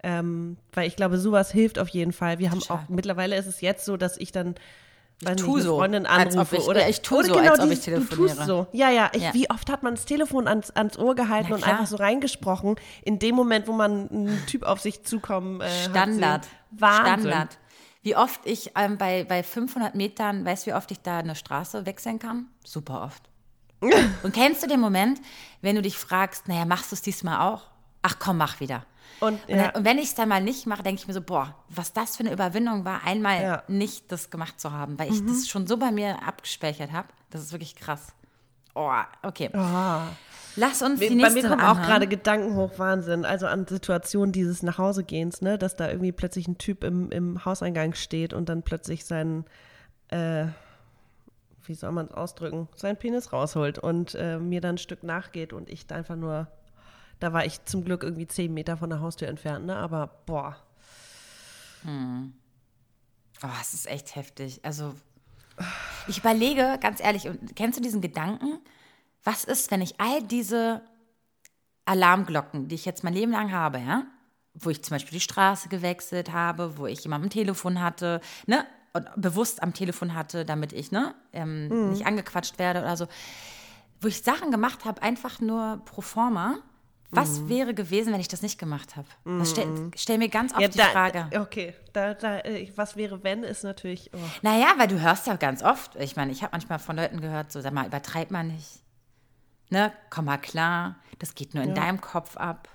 [0.02, 2.38] Ähm, weil ich glaube, sowas hilft auf jeden Fall.
[2.38, 2.76] Wir haben Total.
[2.76, 4.56] auch, mittlerweile ist es jetzt so, dass ich dann
[5.22, 7.60] weiß tu nicht, so, Freundin anrufe ich- oder ja, ich tu oder so, genau als
[7.60, 8.44] ob ich Du tust telefoniere.
[8.44, 8.66] so.
[8.72, 9.34] Ja, ja, ich, Ja.
[9.34, 13.18] Wie oft hat man das Telefon ans, ans Ohr gehalten und einfach so reingesprochen, in
[13.18, 16.46] dem Moment, wo man einen Typ auf sich zukommen äh, Standard.
[16.70, 17.30] Wahnsinn.
[17.30, 17.58] Standard.
[18.02, 21.34] Wie oft ich ähm, bei, bei 500 Metern, weißt du, wie oft ich da eine
[21.34, 22.46] Straße wechseln kann?
[22.64, 23.22] Super oft.
[24.22, 25.20] Und kennst du den Moment,
[25.60, 27.62] wenn du dich fragst, naja, machst du es diesmal auch?
[28.02, 28.84] Ach komm, mach wieder.
[29.20, 31.22] Und, Und, ja, und wenn ich es dann mal nicht mache, denke ich mir so,
[31.22, 33.62] boah, was das für eine Überwindung war, einmal Ja.
[33.68, 37.08] nicht das gemacht zu haben, weil ich das schon so bei mir abgespeichert habe.
[37.30, 38.12] Das ist wirklich krass.
[38.74, 38.90] Oh,
[39.22, 39.48] okay.
[40.58, 41.86] Lass uns die Bei nächste mir kommen auch anhören.
[41.88, 43.24] gerade Gedanken hoch, Wahnsinn.
[43.24, 47.94] Also an Situationen dieses Nachhausegehens, ne, dass da irgendwie plötzlich ein Typ im, im Hauseingang
[47.94, 49.44] steht und dann plötzlich seinen,
[50.08, 50.46] äh,
[51.64, 55.52] wie soll man es ausdrücken, seinen Penis rausholt und äh, mir dann ein Stück nachgeht
[55.52, 56.48] und ich da einfach nur,
[57.20, 60.56] da war ich zum Glück irgendwie zehn Meter von der Haustür entfernt, ne, aber boah.
[63.42, 64.60] Oh, es ist echt heftig.
[64.64, 64.94] Also,
[66.08, 68.58] ich überlege, ganz ehrlich, und kennst du diesen Gedanken?
[69.24, 70.82] Was ist, wenn ich all diese
[71.84, 74.04] Alarmglocken, die ich jetzt mein Leben lang habe, ja,
[74.54, 78.66] wo ich zum Beispiel die Straße gewechselt habe, wo ich jemanden am Telefon hatte, ne,
[78.92, 83.06] und bewusst am Telefon hatte, damit ich, ne, ähm, nicht angequatscht werde oder so,
[84.00, 86.58] wo ich Sachen gemacht habe, einfach nur pro forma.
[87.10, 89.06] Was wäre gewesen, wenn ich das nicht gemacht habe?
[89.24, 91.30] Das stell, stell mir ganz oft die da, Frage.
[91.38, 94.18] Okay, da, da, äh, was wäre, wenn, ist natürlich, oh.
[94.42, 97.52] Naja, weil du hörst ja ganz oft, ich meine, ich habe manchmal von Leuten gehört,
[97.52, 98.80] so, sag mal, übertreib mal nicht.
[99.70, 102.68] Ne, komm mal klar, das geht nur in deinem Kopf ab.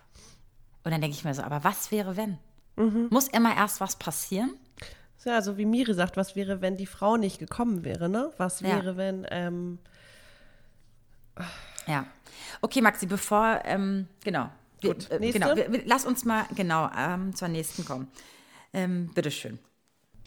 [0.84, 2.38] Und dann denke ich mir so, aber was wäre, wenn?
[3.10, 4.56] Muss immer erst was passieren?
[5.24, 8.32] Ja, so wie Miri sagt, was wäre, wenn die Frau nicht gekommen wäre, ne?
[8.38, 8.70] Was Ja.
[8.70, 9.78] wäre, wenn, ähm,
[11.88, 12.06] Ja.
[12.62, 14.52] Okay, Maxi, bevor, ähm, genau.
[14.82, 15.40] Wir, Gut, äh, nächste.
[15.40, 18.12] genau wir, wir, lass uns mal, genau, ähm, zur nächsten kommen.
[18.74, 19.60] Ähm, bitteschön.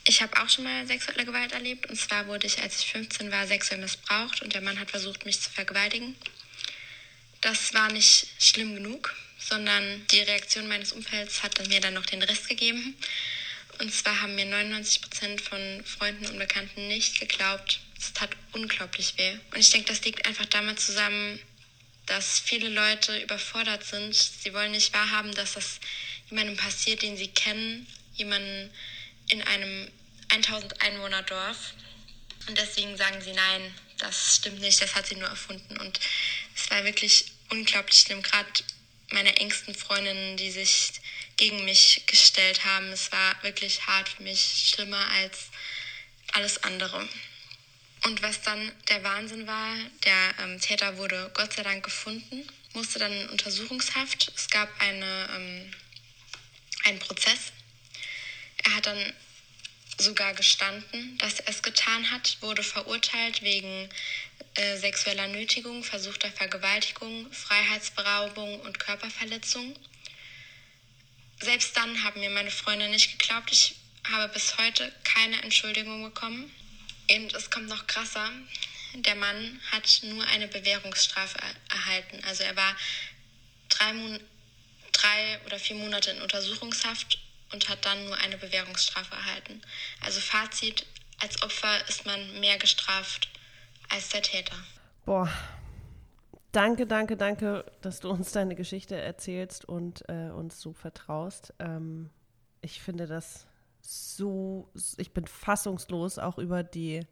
[0.07, 1.89] Ich habe auch schon mal sexuelle Gewalt erlebt.
[1.89, 5.25] Und zwar wurde ich, als ich 15 war, sexuell missbraucht und der Mann hat versucht,
[5.25, 6.15] mich zu vergewaltigen.
[7.41, 12.23] Das war nicht schlimm genug, sondern die Reaktion meines Umfelds hat mir dann noch den
[12.23, 12.97] Rest gegeben.
[13.81, 17.81] Und zwar haben mir 99 Prozent von Freunden und Bekannten nicht geglaubt.
[17.99, 19.39] Es tat unglaublich weh.
[19.53, 21.41] Und ich denke, das liegt einfach damit zusammen,
[22.07, 24.15] dass viele Leute überfordert sind.
[24.15, 25.81] Sie wollen nicht wahrhaben, dass das
[26.29, 28.73] jemandem passiert, den sie kennen, jemanden
[29.29, 29.91] in einem
[30.29, 31.75] 1000 Einwohner Dorf.
[32.47, 35.79] Und deswegen sagen sie nein, das stimmt nicht, das hat sie nur erfunden.
[35.79, 35.99] Und
[36.55, 38.49] es war wirklich unglaublich schlimm, gerade
[39.11, 40.93] meine engsten Freundinnen, die sich
[41.37, 42.91] gegen mich gestellt haben.
[42.93, 45.51] Es war wirklich hart für mich, schlimmer als
[46.33, 47.09] alles andere.
[48.05, 52.99] Und was dann der Wahnsinn war, der ähm, Täter wurde Gott sei Dank gefunden, musste
[52.99, 54.31] dann in Untersuchungshaft.
[54.37, 55.75] Es gab eine, ähm,
[56.85, 57.53] einen Prozess.
[58.63, 59.13] Er hat dann
[59.97, 63.89] sogar gestanden, dass er es getan hat, wurde verurteilt wegen
[64.55, 69.75] äh, sexueller Nötigung, versuchter Vergewaltigung, Freiheitsberaubung und Körperverletzung.
[71.41, 73.51] Selbst dann haben mir meine Freunde nicht geglaubt.
[73.51, 73.77] Ich
[74.11, 76.53] habe bis heute keine Entschuldigung bekommen.
[77.11, 78.31] Und es kommt noch krasser.
[78.95, 82.23] Der Mann hat nur eine Bewährungsstrafe er erhalten.
[82.25, 82.77] Also er war
[83.69, 84.21] drei, Mon
[84.93, 87.19] drei oder vier Monate in Untersuchungshaft
[87.53, 89.61] und hat dann nur eine Bewährungsstrafe erhalten.
[90.01, 90.87] Also Fazit,
[91.21, 93.29] als Opfer ist man mehr gestraft
[93.89, 94.57] als der Täter.
[95.05, 95.31] boah.
[96.53, 101.53] Danke, danke, danke, dass du uns deine Geschichte erzählst und äh, uns so vertraust.
[101.59, 102.11] Ähm,
[102.61, 103.49] ich finde das
[103.87, 107.07] so, ich bin fassungslos auch über die,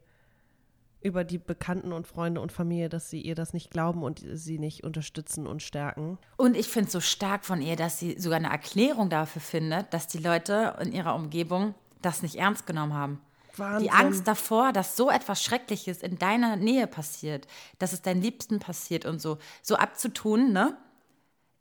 [1.01, 4.59] über die Bekannten und Freunde und Familie, dass sie ihr das nicht glauben und sie
[4.59, 6.19] nicht unterstützen und stärken.
[6.37, 9.93] Und ich finde es so stark von ihr, dass sie sogar eine Erklärung dafür findet,
[9.93, 13.21] dass die Leute in ihrer Umgebung das nicht ernst genommen haben.
[13.57, 13.85] Wahnsinn.
[13.85, 17.47] Die Angst davor, dass so etwas Schreckliches in deiner Nähe passiert,
[17.79, 20.77] dass es deinen Liebsten passiert und so, so abzutun, ne?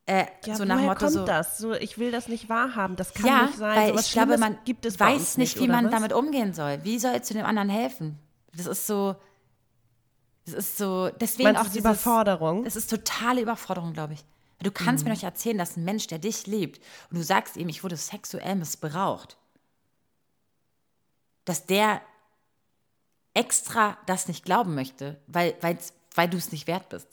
[0.07, 1.25] Äh, Ja, so nach woher Motto kommt so.
[1.25, 1.57] das?
[1.57, 2.95] So, ich will das nicht wahrhaben.
[2.95, 3.77] Das kann ja, nicht sein.
[3.77, 5.91] weil Sowas ich glaube, man gibt es weiß nicht, wie man was?
[5.91, 6.83] damit umgehen soll.
[6.83, 8.17] Wie sollst du dem anderen helfen?
[8.55, 9.15] Das ist so,
[10.45, 12.65] das ist so, deswegen Meinst auch die dieses, Überforderung?
[12.65, 14.25] Es ist totale Überforderung, glaube ich.
[14.63, 17.67] Du kannst mir doch erzählen, dass ein Mensch, der dich liebt, und du sagst ihm,
[17.69, 19.37] ich wurde sexuell missbraucht,
[21.45, 22.01] dass der
[23.33, 25.55] extra das nicht glauben möchte, weil,
[26.15, 27.07] weil du es nicht wert bist,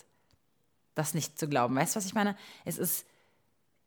[0.99, 1.75] das nicht zu glauben.
[1.77, 2.37] Weißt du, was ich meine?
[2.65, 3.07] Es ist,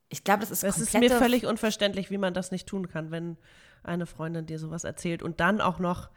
[0.09, 3.11] ich glaube, das ist Es ist mir völlig unverständlich, wie man das nicht tun kann,
[3.11, 3.37] wenn
[3.83, 6.09] eine Freundin dir sowas erzählt und dann auch noch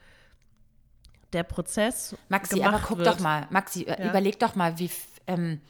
[1.32, 3.08] der Prozess Maxi, aber guck wird.
[3.08, 4.10] doch mal, Maxi, äh, Ja.
[4.10, 4.90] überleg doch mal, wie
[5.26, 5.60] ähm,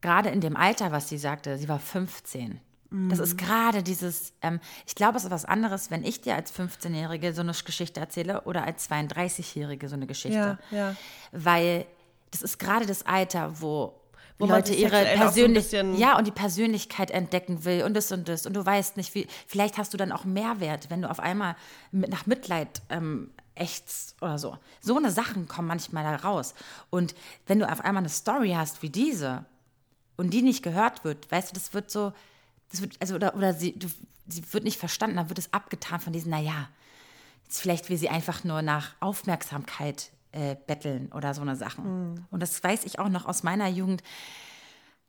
[0.00, 2.60] gerade in dem Alter, was sie sagte, sie war 15.
[3.08, 3.24] Das Mhm.
[3.24, 7.32] ist gerade dieses, ähm, ich glaube, es ist was anderes, wenn ich dir als 15-Jährige
[7.34, 10.58] so eine Geschichte erzähle oder als 32-Jährige so eine Geschichte.
[10.70, 10.96] Ja, ja.
[11.32, 11.86] Weil
[12.30, 14.00] das ist gerade das Alter, wo,
[14.38, 15.46] Wo Leute ihre auch so
[15.96, 18.44] ja, und die Persönlichkeit entdecken will und das und das.
[18.46, 21.56] Und du weißt nicht, wie, vielleicht hast du dann auch Mehrwert, wenn du auf einmal
[21.90, 24.58] mit, nach Mitleid ähm, ächzt oder so.
[24.80, 26.54] So eine Sachen kommen manchmal da raus.
[26.90, 27.14] Und
[27.46, 29.46] wenn du auf einmal eine Story hast wie diese
[30.16, 32.12] und die nicht gehört wird, weißt du, das wird so,
[32.70, 33.88] das wird, also, oder, oder sie, du,
[34.28, 36.68] sie wird nicht verstanden, dann wird es abgetan von diesen, naja,
[37.44, 42.26] jetzt vielleicht will sie einfach nur nach Aufmerksamkeit äh, betteln oder so eine Sachen.
[42.30, 44.02] Und das weiß ich auch noch aus meiner Jugend.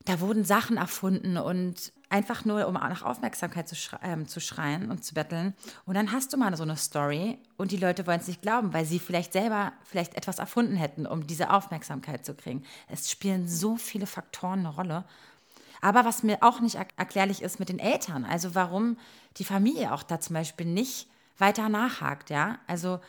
[0.06, 4.90] Da wurden Sachen erfunden und einfach nur, um nach Aufmerksamkeit zu, schre ähm, zu schreien
[4.90, 5.54] und zu betteln.
[5.86, 8.72] Und dann hast du mal so eine Story und die Leute wollen es nicht glauben,
[8.72, 12.64] weil sie vielleicht selber vielleicht etwas erfunden hätten, um diese Aufmerksamkeit zu kriegen.
[12.88, 15.04] Es spielen so viele Faktoren eine Rolle.
[15.82, 18.98] Aber was mir auch nicht er erklärlich ist mit den Eltern, also warum
[19.36, 22.60] die Familie auch da zum Beispiel nicht weiter nachhakt, ja.
[22.66, 23.00] Also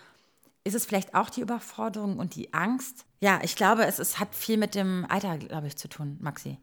[0.68, 3.04] ist es vielleicht auch die Überforderung und die Angst?
[3.20, 6.58] Ja, ich glaube, es ist, hat viel mit dem Alter, glaube ich, zu tun, Maxi.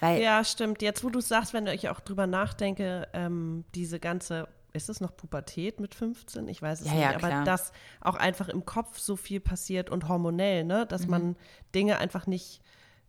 [0.00, 0.82] Weil, Ja, stimmt.
[0.82, 5.00] Jetzt, wo du es sagst, wenn ich auch drüber nachdenke, ähm, diese ganze, ist es
[5.00, 6.48] noch Pubertät mit 15?
[6.48, 9.88] Ich weiß es Ja, nicht, ja, aber dass auch einfach im Kopf so viel passiert
[9.90, 11.10] und hormonell, ne, dass Mhm.
[11.10, 11.36] man
[11.74, 12.60] Dinge einfach nicht,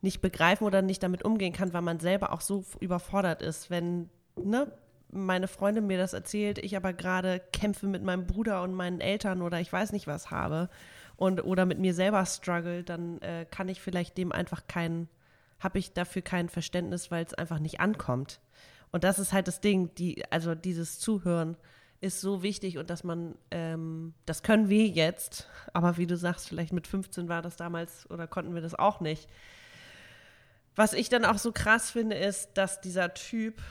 [0.02, 4.10] nicht begreifen oder nicht damit umgehen kann, weil man selber auch so überfordert ist, wenn,
[4.42, 4.72] ne,
[5.10, 9.42] meine Freundin mir das erzählt, ich aber gerade kämpfe mit meinem Bruder und meinen Eltern
[9.42, 10.70] oder ich weiß nicht was habe
[11.16, 15.10] und oder mit mir selber struggle, dann äh, kann ich vielleicht dem einfach keinen
[15.60, 18.40] habe ich dafür kein Verständnis, weil es einfach nicht ankommt.
[18.92, 21.58] Und das ist halt das Ding, die, also dieses Zuhören
[22.00, 26.48] ist so wichtig und dass man, ähm, das können wir jetzt, aber wie du sagst,
[26.48, 29.28] vielleicht mit 15 war das damals oder konnten wir das auch nicht.
[30.76, 33.62] Was ich dann auch so krass finde, ist, dass dieser Typ,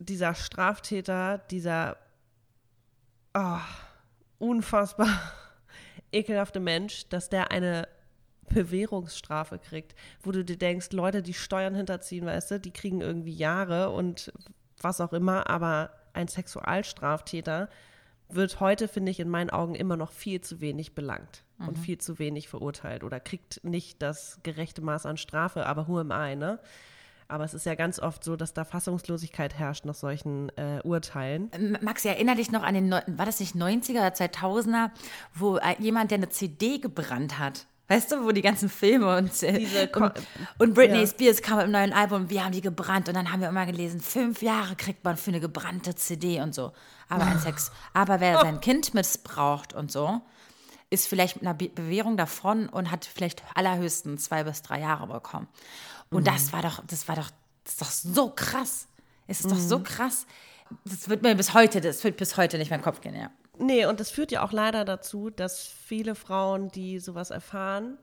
[0.00, 1.96] dieser Straftäter, dieser
[3.34, 3.58] oh,
[4.38, 5.08] unfassbar
[6.12, 7.86] ekelhafte Mensch, dass der eine
[8.48, 13.34] Bewährungsstrafe kriegt, wo du dir denkst, Leute, die Steuern hinterziehen, weißt du, die kriegen irgendwie
[13.34, 14.32] Jahre und
[14.80, 17.68] was auch immer, aber ein Sexualstraftäter
[18.28, 21.98] wird heute, finde ich, in meinen Augen immer noch viel zu wenig belangt und viel
[21.98, 26.34] zu wenig verurteilt oder kriegt nicht das gerechte Maß an Strafe, aber who am I,
[26.34, 26.58] ne?
[27.30, 31.52] Aber es ist ja ganz oft so, dass da Fassungslosigkeit herrscht nach solchen äh, Urteilen.
[31.52, 34.90] M- Maxi, erinner dich noch an den, war das nicht 90er oder 2000er,
[35.34, 39.42] wo äh, jemand, der eine CD gebrannt hat, weißt du, wo die ganzen Filme und,
[39.42, 40.12] äh, und,
[40.58, 41.06] und Britney ja.
[41.06, 43.66] Spears kam mit einem neuen Album, wir haben die gebrannt und dann haben wir immer
[43.66, 46.72] gelesen, fünf Jahre kriegt man für eine gebrannte CD und so.
[47.08, 50.20] Aber ein Sex, aber wer sein Kind missbraucht und so,
[50.90, 55.06] ist vielleicht mit einer Be Bewährung davon und hat vielleicht allerhöchstens zwei bis drei Jahre
[55.06, 55.48] bekommen.
[56.10, 57.30] Und das war doch, das war doch,
[57.64, 58.88] das ist doch so krass.
[59.26, 60.26] Es ist doch so krass.
[60.84, 63.30] Das wird mir bis heute, das wird bis heute nicht in meinen Kopf gehen, ja.
[63.58, 67.98] Nee, und das führt ja auch leider dazu, dass viele Frauen, die sowas erfahren,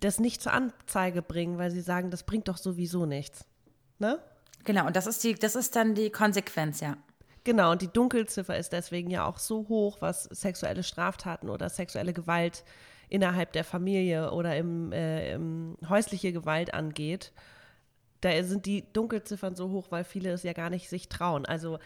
[0.00, 3.44] das nicht zur Anzeige bringen, weil sie sagen, das bringt doch sowieso nichts.
[3.98, 4.18] Ne?
[4.64, 6.96] Genau, und das ist die, das ist dann die Konsequenz, ja.
[7.44, 12.12] Genau, und die Dunkelziffer ist deswegen ja auch so hoch, was sexuelle Straftaten oder sexuelle
[12.12, 12.64] Gewalt
[13.12, 17.32] innerhalb der Familie oder im, äh, im häusliche Gewalt angeht.
[18.22, 21.44] Da sind die Dunkelziffern so hoch, weil viele es ja gar nicht sich trauen.
[21.44, 21.78] Also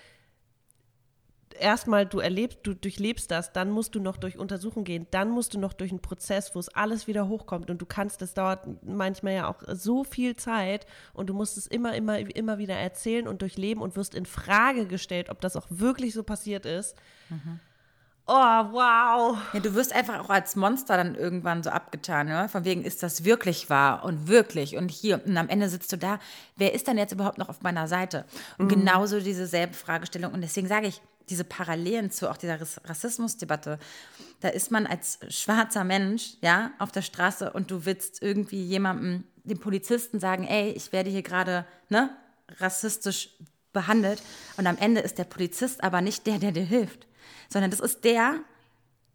[1.59, 5.55] erstmal du erlebst, du durchlebst das, dann musst du noch durch Untersuchung gehen, dann musst
[5.55, 8.69] du noch durch einen Prozess, wo es alles wieder hochkommt und du kannst, das dauert
[8.85, 13.27] manchmal ja auch so viel Zeit und du musst es immer, immer, immer wieder erzählen
[13.27, 16.97] und durchleben und wirst in Frage gestellt, ob das auch wirklich so passiert ist.
[18.29, 19.39] Oh, wow.
[19.53, 22.49] Ja, du wirst einfach auch als Monster dann irgendwann so abgetan, ne?
[22.49, 25.25] Von wegen, ist das wirklich wahr und wirklich und hier.
[25.25, 26.19] Und am Ende sitzt du da,
[26.57, 28.25] wer ist dann jetzt überhaupt noch auf meiner Seite?
[28.59, 30.33] Und genauso diese selbe Fragestellung.
[30.33, 33.79] Und deswegen sage ich, diese Parallelen zu auch dieser Rass- Rassismusdebatte,
[34.41, 39.25] da ist man als schwarzer Mensch, ja, auf der Straße und du willst irgendwie jemandem,
[39.45, 42.11] dem Polizisten sagen, ey, ich werde hier gerade, ne,
[42.59, 43.31] rassistisch
[43.73, 44.21] behandelt.
[44.57, 47.06] Und am Ende ist der Polizist aber nicht der, der dir hilft,
[47.49, 48.41] sondern das ist der,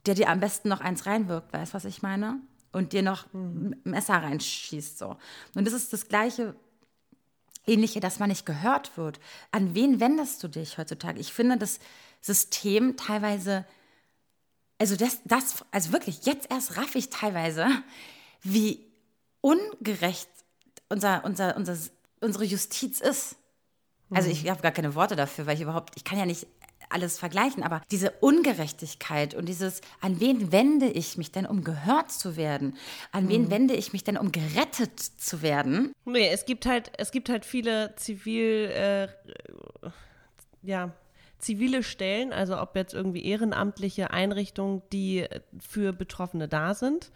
[0.06, 2.40] der dir am besten noch eins reinwirkt, weißt du, was ich meine?
[2.72, 5.18] Und dir noch ein Messer reinschießt, so.
[5.56, 6.56] Und das ist das Gleiche,
[7.68, 9.20] ähnliche, dass man nicht gehört wird.
[9.52, 11.20] An wen wendest du dich heutzutage?
[11.20, 11.80] Ich finde das
[12.22, 13.66] System teilweise,
[14.78, 17.68] also das, das also wirklich, jetzt erst raff ich teilweise,
[18.42, 18.80] wie
[19.42, 20.30] ungerecht
[20.90, 21.78] unser, unser, unser,
[22.20, 23.36] unsere Justiz ist.
[24.14, 26.46] Also ich habe gar keine Worte dafür, weil ich überhaupt, ich kann ja nicht
[26.92, 32.12] alles vergleichen, aber diese Ungerechtigkeit und dieses, an wen wende ich mich denn, um gehört
[32.12, 32.78] zu werden?
[33.12, 33.52] An wen mhm.
[33.52, 35.94] wende ich mich denn, um gerettet zu werden?
[36.06, 39.08] Nee, es gibt halt, es gibt halt viele zivil, äh,
[40.62, 40.92] ja,
[41.40, 45.28] zivile Stellen, also ob jetzt irgendwie ehrenamtliche Einrichtungen, die
[45.60, 47.12] für Betroffene da sind.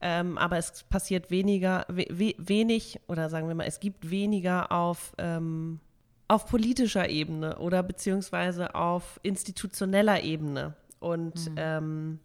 [0.00, 5.12] Ähm, aber es passiert weniger, we wenig, oder sagen wir mal, es gibt weniger auf
[5.18, 5.80] ähm,
[6.28, 11.54] auf politischer Ebene oder beziehungsweise auf institutioneller Ebene und mhm.
[11.56, 12.20] ähm,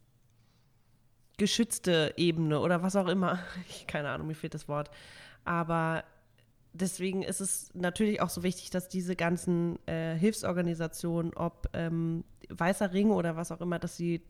[1.37, 3.39] geschützte Ebene oder was auch immer.
[3.69, 4.91] Ich, keine Ahnung, mir fehlt das Wort.
[5.45, 6.03] Aber
[6.73, 12.93] deswegen ist es natürlich auch so wichtig, dass diese ganzen äh, Hilfsorganisationen, ob ähm, Weißer
[12.93, 14.21] Ring oder was auch immer, dass sie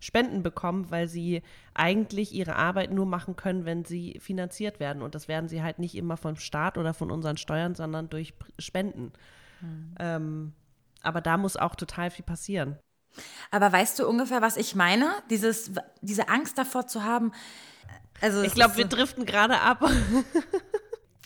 [0.00, 1.42] Spenden bekommen, weil sie
[1.74, 5.02] eigentlich ihre Arbeit nur machen können, wenn sie finanziert werden.
[5.02, 8.34] Und das werden sie halt nicht immer vom Staat oder von unseren Steuern, sondern durch
[8.58, 9.12] Spenden.
[9.60, 9.94] Mhm.
[9.98, 10.52] Ähm,
[11.02, 12.78] aber da muss auch total viel passieren.
[13.50, 15.12] Aber weißt du ungefähr, was ich meine?
[15.30, 17.32] Dieses, diese Angst davor zu haben.
[18.20, 19.82] Also ich glaube, wir driften gerade ab.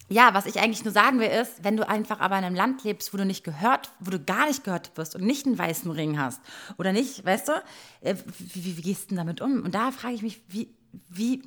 [0.08, 2.84] Ja, was ich eigentlich nur sagen will, ist, wenn du einfach aber in einem Land
[2.84, 5.90] lebst, wo du nicht gehört, wo du gar nicht gehört wirst und nicht einen weißen
[5.90, 6.40] Ring hast
[6.78, 7.52] oder nicht, weißt du,
[8.02, 9.62] äh, wie, wie gehst du denn damit um?
[9.62, 10.72] Und da frage ich mich, wie,
[11.08, 11.42] wie,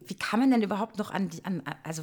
[0.00, 2.02] wie kann man denn überhaupt noch an, an also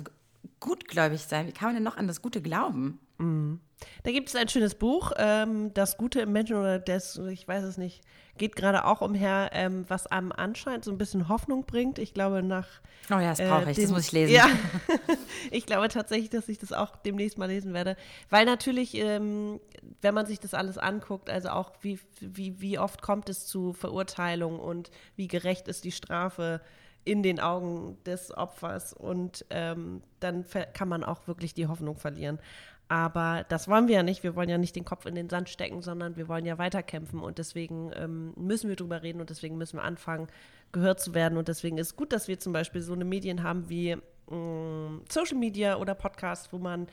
[0.60, 1.48] gutgläubig sein?
[1.48, 3.00] Wie kann man denn noch an das Gute glauben?
[3.18, 3.60] Mhm.
[4.04, 7.64] Da gibt es ein schönes Buch, ähm, Das Gute im Menschen oder das, ich weiß
[7.64, 8.02] es nicht,
[8.38, 12.00] geht gerade auch umher, ähm, was einem anscheinend so ein bisschen Hoffnung bringt.
[12.00, 12.68] Ich glaube, nach.
[13.10, 14.34] Oh ja, das brauche äh, ich, das muss ich lesen.
[14.34, 14.50] Ja,
[15.52, 17.98] ich glaube tatsächlich, dass ich das auch demnächst mal lesen werde.
[18.30, 19.60] Weil natürlich, ähm,
[20.02, 23.74] wenn man sich das alles anguckt, also auch wie, wie, wie oft kommt es zu
[23.74, 26.62] Verurteilung und wie gerecht ist die Strafe
[27.08, 30.44] in den Augen des Opfers und ähm, dann
[30.74, 32.38] kann man auch wirklich die Hoffnung verlieren.
[32.90, 34.24] Aber das wollen wir ja nicht.
[34.24, 37.20] Wir wollen ja nicht den Kopf in den Sand stecken, sondern wir wollen ja weiterkämpfen.
[37.20, 40.28] Und deswegen ähm, müssen wir drüber reden und deswegen müssen wir anfangen,
[40.74, 41.38] gehört zu werden.
[41.38, 43.98] Und deswegen ist es gut, dass wir zum Beispiel so eine Medien haben wie
[44.30, 46.88] ähm, Social Media oder Podcast, wo man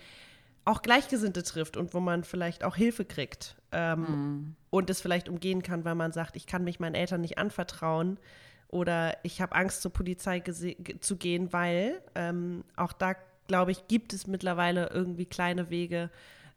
[0.64, 4.56] auch Gleichgesinnte trifft und wo man vielleicht auch Hilfe kriegt ähm, mhm.
[4.70, 8.18] und es vielleicht umgehen kann, weil man sagt, ich kann mich meinen Eltern nicht anvertrauen
[8.74, 10.42] oder ich habe Angst, zur Polizei
[11.00, 13.14] zu gehen, weil ähm, auch da
[13.46, 16.10] glaube ich, gibt es mittlerweile irgendwie kleine Wege,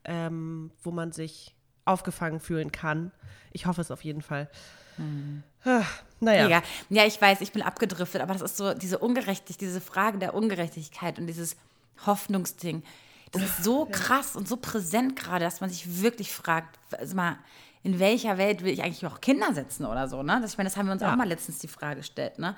[0.04, 1.54] ähm, wo man sich
[1.86, 3.12] aufgefangen fühlen kann.
[3.52, 4.50] Ich hoffe es auf jeden Fall.
[4.96, 5.44] Hm.
[5.64, 5.84] Ah,
[6.20, 6.48] naja.
[6.48, 6.64] Ja.
[6.90, 10.34] ja, ich weiß, ich bin abgedriftet, aber das ist so diese Ungerechtigkeit, diese Frage der
[10.34, 11.56] Ungerechtigkeit und dieses
[12.06, 12.84] Hoffnungsding.
[13.32, 17.38] Das ist so krass und so präsent gerade, dass man sich wirklich fragt, also mal,
[17.88, 20.40] in welcher Welt will ich eigentlich auch Kinder setzen oder so, ne?
[20.42, 21.10] Das, ich meine, das haben wir uns ja.
[21.10, 22.54] auch mal letztens die Frage gestellt, ne?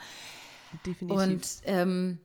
[0.84, 1.18] Definitiv.
[1.18, 2.18] Und ähm,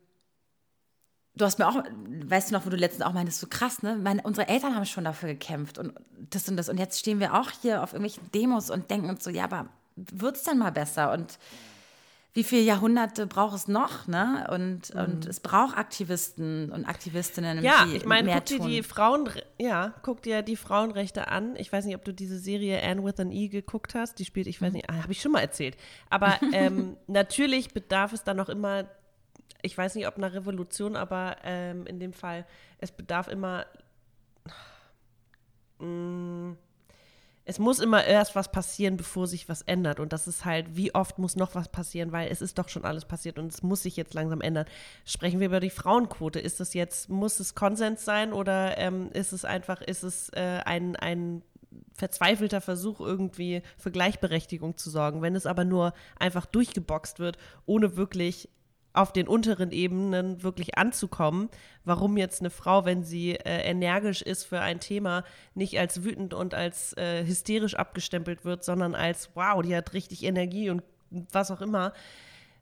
[1.35, 1.83] du hast mir auch,
[2.25, 3.95] weißt du noch, wo du letztens auch meintest, so krass, ne?
[3.95, 5.93] Meine, unsere Eltern haben schon dafür gekämpft und
[6.31, 6.67] das und das.
[6.67, 9.67] Und jetzt stehen wir auch hier auf irgendwelchen Demos und denken uns so, ja, aber
[9.95, 11.11] wird es denn mal besser?
[11.11, 11.37] Und
[12.35, 14.45] wie viele Jahrhunderte braucht es noch, ne?
[14.51, 14.99] Und, mhm.
[14.99, 17.63] und es braucht Aktivisten und Aktivistinnen.
[17.63, 21.55] Ja, ich meine, guck dir die Frauen, ja, guck dir die Frauenrechte an.
[21.55, 24.19] Ich weiß nicht, ob du diese Serie Anne with an E geguckt hast.
[24.19, 24.75] Die spielt, ich weiß mhm.
[24.75, 25.77] nicht, ah, habe ich schon mal erzählt.
[26.09, 28.85] Aber ähm, natürlich bedarf es dann noch immer
[29.61, 32.45] ich weiß nicht, ob eine Revolution, aber ähm, in dem Fall,
[32.77, 33.65] es bedarf immer,
[35.79, 36.57] mh, mm,
[37.47, 39.99] es muss immer erst was passieren, bevor sich was ändert.
[39.99, 42.85] Und das ist halt, wie oft muss noch was passieren, weil es ist doch schon
[42.85, 44.65] alles passiert und es muss sich jetzt langsam ändern.
[45.05, 46.39] Sprechen wir über die Frauenquote.
[46.39, 50.61] Ist das jetzt, muss es Konsens sein oder ähm, ist es einfach, ist es äh,
[50.65, 51.43] ein, ein
[51.93, 55.21] verzweifelter Versuch, irgendwie für Gleichberechtigung zu sorgen.
[55.21, 58.49] Wenn es aber nur einfach durchgeboxt wird, ohne wirklich
[58.97, 61.49] auf den unteren Ebenen wirklich anzukommen,
[61.83, 66.33] warum jetzt eine Frau, wenn sie äh, energisch ist für ein Thema, nicht als wütend
[66.33, 71.51] und als äh, hysterisch abgestempelt wird, sondern als, wow, die hat richtig Energie und was
[71.51, 71.93] auch immer.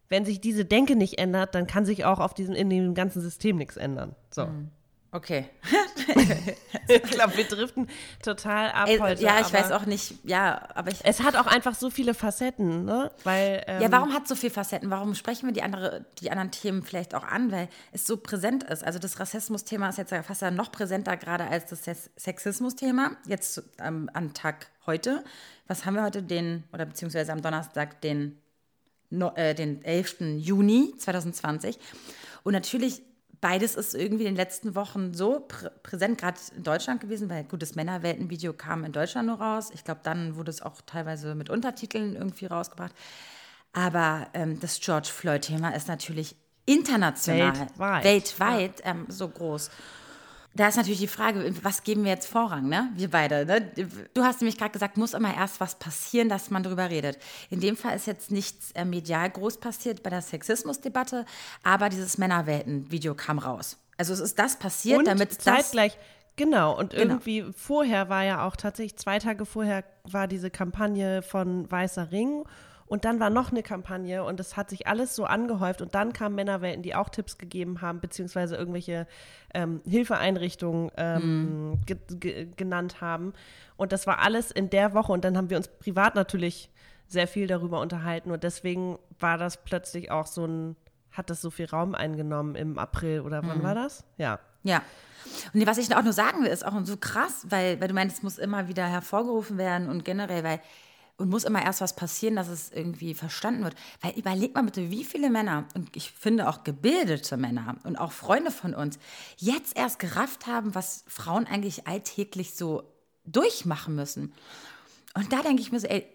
[0.09, 3.21] Wenn sich diese Denke nicht ändert, dann kann sich auch auf diesem, in dem ganzen
[3.21, 4.15] System nichts ändern.
[4.29, 4.45] So.
[4.47, 4.69] Mhm.
[5.13, 5.45] Okay.
[6.87, 7.87] ich glaube, wir driften
[8.23, 9.21] total ab Ey, heute.
[9.21, 11.01] Ja, ich weiß auch nicht, ja, aber ich.
[11.03, 13.11] Es hat auch einfach so viele Facetten, ne?
[13.23, 14.89] Weil, ähm, ja, warum hat es so viele Facetten?
[14.89, 17.51] Warum sprechen wir die, andere, die anderen Themen vielleicht auch an?
[17.51, 18.83] Weil es so präsent ist.
[18.83, 23.11] Also das Rassismus-Thema ist jetzt fast noch präsenter gerade als das Sexismus-Thema.
[23.27, 25.23] Jetzt ähm, am Tag heute.
[25.67, 26.23] Was haben wir heute?
[26.23, 28.39] Den, oder beziehungsweise am Donnerstag, den,
[29.11, 30.39] no, äh, den 11.
[30.39, 31.77] Juni 2020.
[32.41, 33.03] Und natürlich
[33.43, 37.43] beides ist irgendwie in den letzten Wochen so prä präsent, gerade in Deutschland gewesen, weil
[37.43, 39.69] gut, das Männerwelten-Video kam in Deutschland nur raus.
[39.73, 42.93] Ich glaube, dann wurde es auch teilweise mit Untertiteln irgendwie rausgebracht.
[43.73, 48.03] Aber ähm, das George Floyd-Thema ist natürlich international, Weltweit.
[48.05, 49.69] weltweit ähm, so groß.
[50.55, 52.89] Da ist natürlich die Frage, was geben wir jetzt Vorrang, ne?
[52.95, 53.45] Wir beide.
[53.45, 53.71] Ne?
[54.13, 57.17] Du hast nämlich gerade gesagt, muss immer erst was passieren, dass man darüber redet.
[57.49, 61.25] In dem Fall ist jetzt nichts äh, medial groß passiert bei der Sexismusdebatte,
[61.63, 63.77] aber dieses Männerwelten-Video kam raus.
[63.97, 65.97] Also es ist das passiert, Und damit das zeitgleich,
[66.35, 67.01] genau, und Genau.
[67.15, 72.43] irgendwie vorher war ja auch tatsächlich, zwei Tage vorher war diese Kampagne von Weißer Ring
[72.85, 76.13] und dann war noch eine Kampagne und es hat sich alles so angehäuft und dann
[76.13, 79.07] kamen Männerwelten, die auch Tipps gegeben haben, beziehungsweise irgendwelche
[79.53, 83.33] ähm, Hilfeeinrichtungen ähm, ge ge genannt haben.
[83.77, 86.69] Und das war alles in der Woche und dann haben wir uns privat natürlich
[87.07, 90.75] sehr viel darüber unterhalten und deswegen war das plötzlich auch so ein,
[91.11, 94.03] hat das so viel Raum eingenommen im April oder wann war das?
[94.17, 94.39] Ja.
[94.63, 94.81] Ja.
[95.53, 98.17] Und was ich auch nur sagen will, ist auch so krass, weil, weil du meinst,
[98.17, 100.59] es muss immer wieder hervorgerufen werden und generell, weil
[101.17, 103.75] und muss immer erst was passieren, dass es irgendwie verstanden wird.
[104.01, 108.11] Weil überleg mal bitte, wie viele Männer, und ich finde auch gebildete Männer und auch
[108.11, 108.97] Freunde von uns,
[109.37, 112.83] jetzt erst gerafft haben, was Frauen eigentlich alltäglich so
[113.25, 114.33] durchmachen müssen.
[115.13, 116.07] Und da denke ich mir so, ey,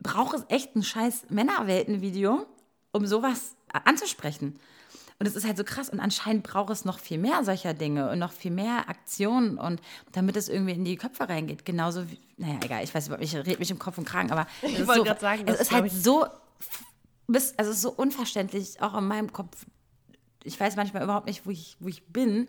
[0.00, 2.46] braucht es echt ein scheiß Männerwelten-Video,
[2.92, 4.58] um sowas anzusprechen.
[5.18, 5.88] Und es ist halt so krass.
[5.88, 9.80] Und anscheinend braucht es noch viel mehr solcher Dinge und noch viel mehr Aktionen und
[10.10, 11.64] damit es irgendwie in die Köpfe reingeht.
[11.64, 14.72] Genauso wie, naja, egal, ich weiß ich rede mich im Kopf und Kragen, aber es
[14.80, 18.96] ist wollte so, sagen, es ist halt ich- so, also es ist so unverständlich, auch
[18.98, 19.64] in meinem Kopf.
[20.44, 22.48] Ich weiß manchmal überhaupt nicht, wo ich, wo ich bin.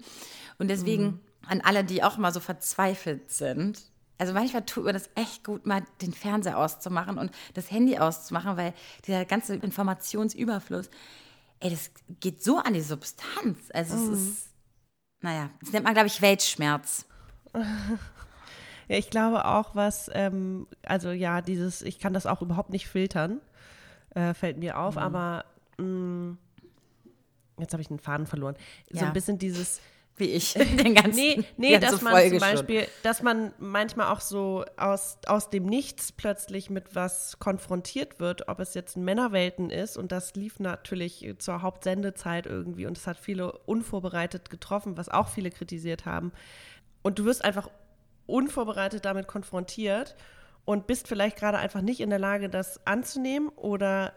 [0.57, 1.19] Und deswegen Mhm.
[1.47, 3.83] an alle, die auch mal so verzweifelt sind.
[4.17, 8.57] Also manchmal tut mir das echt gut, mal den Fernseher auszumachen und das Handy auszumachen,
[8.57, 8.73] weil
[9.05, 10.89] dieser ganze Informationsüberfluss,
[11.59, 13.59] ey, das geht so an die Substanz.
[13.73, 14.13] Also Mhm.
[14.13, 14.49] es ist,
[15.21, 17.05] naja, das nennt man, glaube ich, Weltschmerz.
[18.93, 22.87] Ja, ich glaube auch, was, ähm, also ja, dieses, ich kann das auch überhaupt nicht
[22.87, 23.41] filtern,
[24.13, 24.79] äh, fällt mir Mhm.
[24.79, 25.45] auf, aber
[25.77, 26.37] mh,
[27.59, 28.55] jetzt habe ich den Faden verloren.
[28.91, 29.07] So Ja.
[29.07, 29.81] ein bisschen dieses,
[30.15, 32.67] Wie ich den ganzen nee, nee, ganze dass man Folge zum schon.
[32.67, 38.47] Beispiel, dass man manchmal auch so aus, aus dem Nichts plötzlich mit was konfrontiert wird,
[38.47, 43.17] ob es jetzt Männerwelten ist und das lief natürlich zur Hauptsendezeit irgendwie und es hat
[43.17, 46.31] viele unvorbereitet getroffen, was auch viele kritisiert haben.
[47.01, 47.69] Und du wirst einfach
[48.25, 50.15] unvorbereitet damit konfrontiert
[50.65, 54.13] und bist vielleicht gerade einfach nicht in der Lage, das anzunehmen oder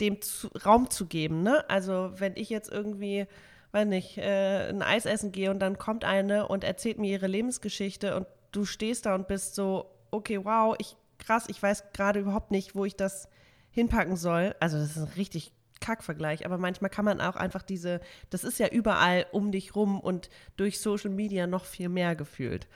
[0.00, 1.42] dem zu, Raum zu geben.
[1.42, 1.68] Ne?
[1.68, 3.26] Also wenn ich jetzt irgendwie,
[3.72, 7.26] weiß nicht, äh, ein Eis essen gehe und dann kommt eine und erzählt mir ihre
[7.26, 12.20] Lebensgeschichte und du stehst da und bist so, okay, wow, ich krass, ich weiß gerade
[12.20, 13.28] überhaupt nicht, wo ich das
[13.70, 14.54] hinpacken soll.
[14.60, 18.00] Also das ist ein richtig Kackvergleich, aber manchmal kann man auch einfach diese,
[18.30, 22.66] das ist ja überall um dich rum und durch Social Media noch viel mehr gefühlt.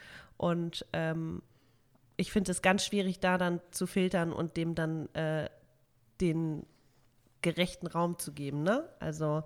[0.43, 1.41] Und ähm,
[2.17, 5.49] ich finde es ganz schwierig, da dann zu filtern und dem dann äh,
[6.21, 6.67] den
[7.43, 8.65] gerechten Raum zu geben.
[8.65, 8.89] Ne?
[8.99, 9.45] Also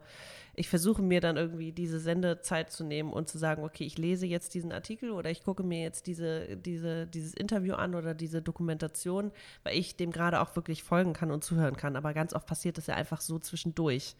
[0.54, 4.24] ich versuche mir dann irgendwie diese Sendezeit zu nehmen und zu sagen, okay, ich lese
[4.26, 8.40] jetzt diesen Artikel oder ich gucke mir jetzt diese, diese, dieses Interview an oder diese
[8.40, 9.32] Dokumentation,
[9.64, 11.94] weil ich dem gerade auch wirklich folgen kann und zuhören kann.
[11.94, 14.16] Aber ganz oft passiert das ja einfach so zwischendurch.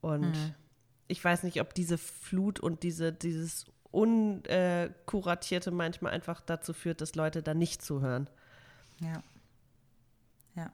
[0.00, 0.36] Und
[1.08, 7.14] ich weiß nicht, ob diese Flut und diese, dieses Unkuratierte manchmal einfach dazu führt, dass
[7.14, 8.28] Leute da nicht zuhören.
[9.00, 9.22] Ja.
[10.56, 10.72] Ja.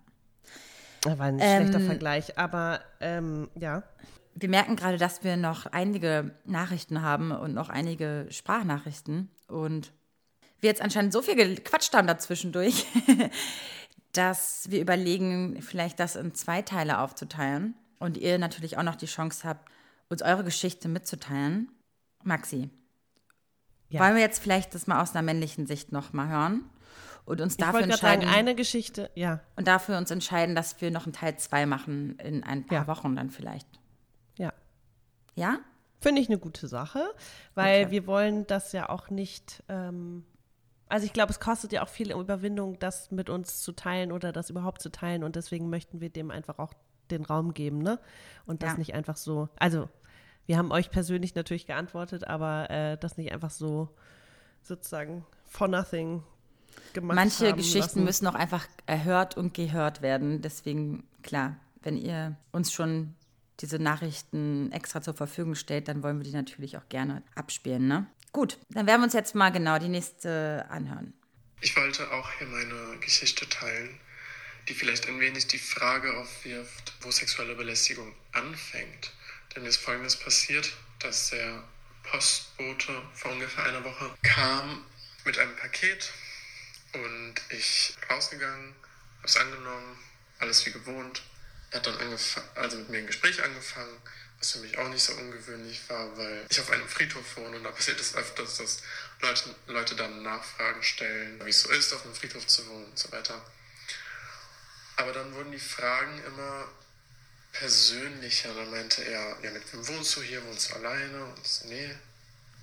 [1.02, 3.82] Das war ein Ähm, schlechter Vergleich, aber ähm, ja.
[4.34, 9.28] Wir merken gerade, dass wir noch einige Nachrichten haben und noch einige Sprachnachrichten.
[9.48, 9.92] Und
[10.60, 12.86] wir jetzt anscheinend so viel gequatscht haben dazwischendurch,
[14.12, 17.74] dass wir überlegen, vielleicht das in zwei Teile aufzuteilen.
[17.98, 19.68] Und ihr natürlich auch noch die Chance habt,
[20.08, 21.72] uns eure Geschichte mitzuteilen.
[22.22, 22.70] Maxi,
[23.90, 24.00] Ja.
[24.00, 26.64] wollen wir jetzt vielleicht das mal aus einer männlichen Sicht noch mal hören?
[27.24, 30.80] Und uns Ich dafür gerade sagen, entscheiden, eine Geschichte, ja, und dafür uns entscheiden, dass
[30.80, 32.86] wir noch einen Teil 2 machen in ein paar Ja.
[32.86, 33.66] Wochen dann vielleicht.
[34.38, 34.52] ja.
[35.34, 35.58] Ja?
[36.00, 37.02] Finde ich eine gute Sache,
[37.54, 37.90] weil Okay.
[37.90, 40.24] wir wollen das ja auch nicht, ähm,
[40.88, 44.32] also ich glaube, es kostet ja auch viel Überwindung, das mit uns zu teilen oder
[44.32, 46.72] das überhaupt zu teilen und deswegen möchten wir dem einfach auch
[47.10, 47.98] den Raum geben, ne?
[48.46, 48.78] Und das Ja.
[48.78, 49.88] nicht einfach so, also
[50.48, 53.94] wir haben euch persönlich natürlich geantwortet, aber äh, das nicht einfach so
[54.62, 56.22] sozusagen for nothing
[56.94, 58.04] gemacht Manche haben Geschichten lassen.
[58.04, 60.40] müssen auch einfach erhört und gehört werden.
[60.40, 63.14] Deswegen, klar, wenn ihr uns schon
[63.60, 67.86] diese Nachrichten extra zur Verfügung stellt, dann wollen wir die natürlich auch gerne abspielen.
[67.86, 68.06] Ne?
[68.32, 71.12] Gut, dann werden wir uns jetzt mal genau die nächste anhören.
[71.60, 74.00] Ich wollte auch hier meine Geschichte teilen,
[74.68, 79.12] die vielleicht ein wenig die Frage aufwirft, wo sexuelle Belästigung anfängt.
[79.54, 80.72] Denn mir ist Folgendes passiert.
[81.00, 81.62] dass der
[82.02, 84.84] Postbote vor ungefähr einer Woche kam
[85.24, 86.10] mit einem Paket
[86.92, 88.74] und ich rausgegangen,
[89.18, 89.98] habe es angenommen,
[90.38, 91.22] alles wie gewohnt.
[91.70, 92.18] Er hat dann
[92.54, 94.00] also mit mir ein Gespräch angefangen,
[94.38, 97.64] was für mich auch nicht so ungewöhnlich war, weil ich auf einem Friedhof wohne und
[97.64, 98.82] da passiert es öfters, dass
[99.20, 102.98] Leute, Leute dann Nachfragen stellen, wie es so ist, auf einem Friedhof zu wohnen und
[102.98, 103.44] so weiter.
[104.96, 106.68] Aber dann wurden die Fragen immer
[107.52, 108.54] persönlicher.
[108.54, 110.44] Dann meinte er, ja, mit wem wohnst du hier?
[110.46, 111.24] Wohnst du alleine?
[111.24, 111.94] Und ich so, nee,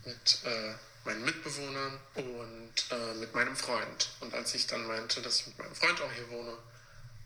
[0.06, 0.74] mit äh,
[1.04, 4.10] meinen Mitbewohnern und äh, mit meinem Freund.
[4.20, 6.58] Und als ich dann meinte, dass ich mit meinem Freund auch hier wohne,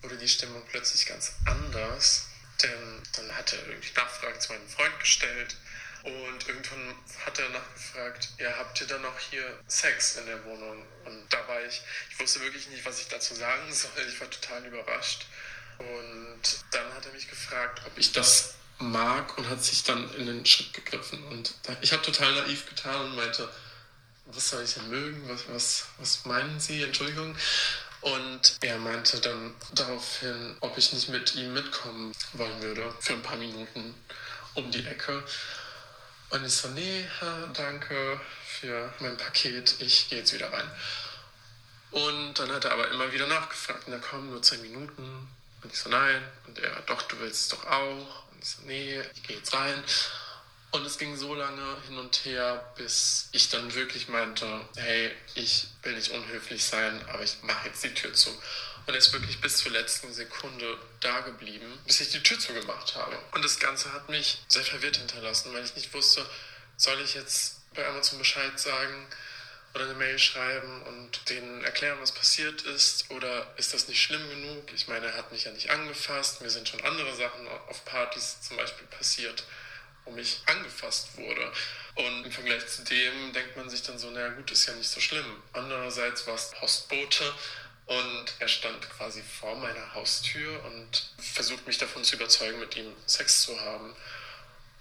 [0.02, 2.28] wurde die Stimmung plötzlich ganz anders.
[2.62, 5.56] Denn dann hat er irgendwie Nachfragen zu meinem Freund gestellt
[6.04, 6.96] und irgendwann
[7.26, 10.86] hat er nachgefragt, ja, habt ihr dann noch hier Sex in der Wohnung?
[11.04, 13.92] Und da war ich, ich wusste wirklich nicht, was ich dazu sagen soll.
[14.08, 15.26] Ich war total überrascht.
[15.80, 20.26] Und dann hat er mich gefragt, ob ich das mag und hat sich dann in
[20.26, 21.24] den Schritt gegriffen.
[21.28, 23.50] Und ich habe total naiv getan und meinte,
[24.26, 25.28] was soll ich denn mögen?
[25.28, 26.84] Was, was, was meinen Sie?
[26.84, 27.36] Entschuldigung.
[28.02, 33.22] Und er meinte dann daraufhin, ob ich nicht mit ihm mitkommen wollen würde für ein
[33.22, 33.94] paar Minuten
[34.54, 35.24] um die Ecke.
[36.30, 37.06] Und ich so, nee,
[37.54, 40.72] danke für mein Paket, ich gehe jetzt wieder rein.
[41.92, 45.28] Und dann hat er aber immer wieder nachgefragt, na komm, nur zehn Minuten.
[45.62, 46.22] Und ich so, nein.
[46.48, 48.32] Und er, doch, du willst es doch auch.
[48.32, 49.84] Und ich so, nee, ich gehe jetzt rein.
[50.72, 54.46] Und es ging so lange hin und her, bis ich dann wirklich meinte,
[54.76, 58.30] hey, ich will nicht unhöflich sein, aber ich mache jetzt die Tür zu.
[58.30, 62.96] Und er ist wirklich bis zur letzten Sekunde da geblieben, bis ich die Tür zugemacht
[62.96, 63.18] habe.
[63.32, 66.24] Und das Ganze hat mich sehr verwirrt hinterlassen, weil ich nicht wusste,
[66.78, 69.08] soll ich jetzt bei Amazon Bescheid sagen
[69.74, 73.10] oder eine Mail schreiben und denen erklären, was passiert ist?
[73.12, 74.72] Oder ist das nicht schlimm genug?
[74.74, 76.42] Ich meine, er hat mich ja nicht angefasst.
[76.42, 79.44] Mir sind schon andere Sachen auf Partys zum Beispiel passiert
[80.10, 81.52] wo mich angefasst wurde.
[81.96, 84.90] Und im Vergleich zu dem denkt man sich dann so, naja gut, ist ja nicht
[84.90, 85.44] so schlimm.
[85.54, 87.34] Andererseits war es Postbote
[87.86, 92.94] und er stand quasi vor meiner Haustür und versucht mich davon zu überzeugen, mit ihm
[93.06, 93.96] Sex zu haben.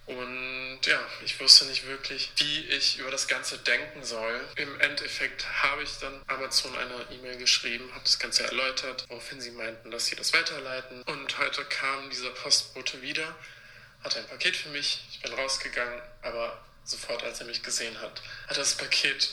[0.09, 4.41] Und ja, ich wusste nicht wirklich, wie ich über das Ganze denken soll.
[4.57, 9.51] Im Endeffekt habe ich dann Amazon eine E-Mail geschrieben, habe das Ganze erläutert, woraufhin sie
[9.51, 11.03] meinten, dass sie das weiterleiten.
[11.03, 13.35] Und heute kam dieser Postbote wieder
[14.03, 15.01] hatte ein Paket für mich.
[15.11, 19.29] Ich bin rausgegangen, aber sofort, als er mich gesehen hat, hat er das Paket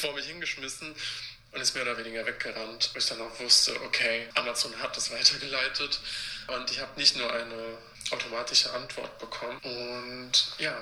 [0.00, 0.94] vor mich hingeschmissen
[1.52, 5.10] und ist mehr oder weniger weggerannt, wo ich dann auch wusste, okay, Amazon hat das
[5.10, 6.00] weitergeleitet
[6.48, 7.78] und ich habe nicht nur eine
[8.10, 9.58] automatische Antwort bekommen.
[9.58, 10.74] Und ja,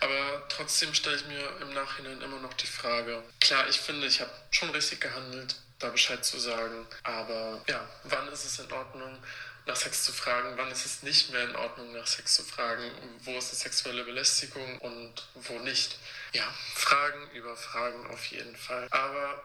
[0.00, 4.20] aber trotzdem stelle ich mir im Nachhinein immer noch die Frage, klar, ich finde, ich
[4.20, 9.18] habe schon richtig gehandelt, da Bescheid zu sagen, aber ja, wann ist es in Ordnung?
[9.66, 12.82] nach Sex zu fragen, wann ist es nicht mehr in Ordnung, nach Sex zu fragen,
[13.24, 15.98] wo ist eine sexuelle Belästigung und wo nicht.
[16.32, 16.44] Ja,
[16.74, 18.88] Fragen über Fragen auf jeden Fall.
[18.90, 19.42] Aber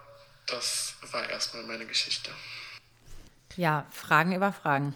[0.47, 2.31] das war erstmal meine Geschichte.
[3.55, 4.95] Ja, Fragen über Fragen.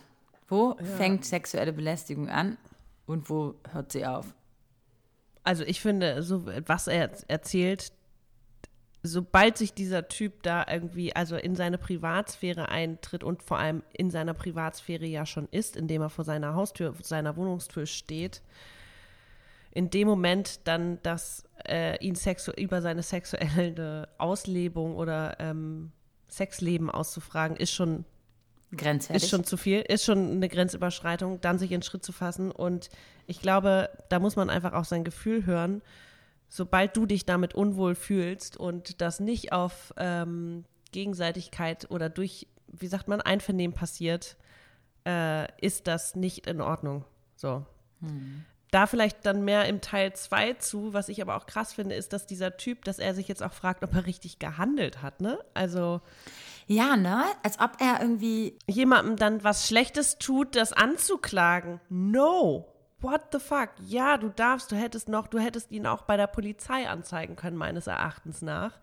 [0.52, 0.86] Wo ja.
[0.86, 2.58] fängt sexuelle Belästigung an
[3.06, 4.36] und wo hört sie auf?
[5.46, 7.94] Also ich finde, so was er erzählt,
[9.02, 14.12] sobald sich dieser Typ da irgendwie, also in seine Privatsphäre eintritt und vor allem in
[14.12, 18.42] seiner Privatsphäre ja schon ist, indem er vor seiner Haustür, seiner Wohnungstür steht,
[19.72, 25.94] in dem Moment dann das äh, ihn sexu über seine sexuelle Auslebung oder ähm,
[26.28, 28.04] Sexleben auszufragen, ist schon
[28.76, 29.24] grenzwertig.
[29.24, 32.52] Ist schon zu viel, ist schon eine Grenzüberschreitung, dann sich in Schritt zu fassen.
[32.52, 32.90] Und
[33.28, 35.82] ich glaube, da muss man einfach auch sein Gefühl hören
[36.52, 42.88] sobald du dich damit unwohl fühlst und das nicht auf ähm, Gegenseitigkeit oder durch, wie
[42.88, 44.36] sagt man, Einvernehmen passiert,
[45.08, 47.06] äh, ist das nicht in Ordnung.
[47.38, 47.66] So.
[48.02, 48.44] Hm.
[48.70, 52.12] Da vielleicht dann mehr im Teil 2 zu, was ich aber auch krass finde, ist,
[52.12, 55.40] dass dieser Typ, dass er sich jetzt auch fragt, ob er richtig gehandelt hat, ne?
[55.54, 56.02] Also.
[56.68, 57.24] Ja, ne?
[57.44, 58.58] Als ob er irgendwie.
[58.68, 61.80] Jemandem dann was Schlechtes tut, das anzuklagen.
[61.90, 63.70] No what the fuck?
[63.86, 67.58] Ja, du darfst, du hättest noch, du hättest ihn auch bei der Polizei anzeigen können,
[67.58, 68.80] meines Erachtens nach.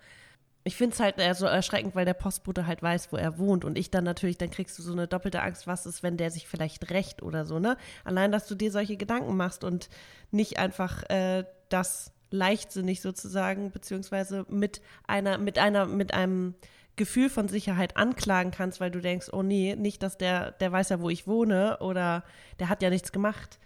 [0.65, 3.65] Ich finde es halt eher so erschreckend, weil der Postbote halt weiß, wo er wohnt.
[3.65, 6.31] Und ich dann natürlich, dann kriegst du so eine doppelte Angst, was ist, wenn der
[6.31, 7.77] sich vielleicht rächt oder so, ne?
[8.05, 9.89] Allein, dass du dir solche Gedanken machst und
[10.31, 16.55] nicht einfach äh, das leichtsinnig sozusagen, beziehungsweise mit einer, mit einer, mit einem
[16.99, 20.91] Gefühl von Sicherheit anklagen kannst, weil du denkst, oh nee, nicht, dass der, der weiß
[20.91, 22.23] ja, wo ich wohne oder
[22.59, 23.59] der hat ja nichts gemacht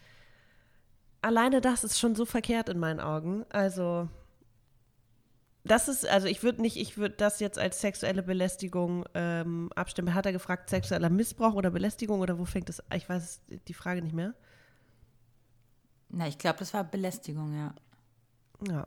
[1.22, 3.46] alleine das ist schon so verkehrt in meinen Augen.
[3.50, 4.08] Also,
[5.64, 10.14] das ist, also ich würde nicht, ich würde das jetzt als sexuelle Belästigung ähm, abstimmen.
[10.14, 12.82] Hat er gefragt, sexueller Missbrauch oder Belästigung oder wo fängt das?
[12.94, 14.34] Ich weiß die Frage nicht mehr.
[16.08, 17.74] Na, ich glaube, das war Belästigung, ja.
[18.68, 18.86] Ja.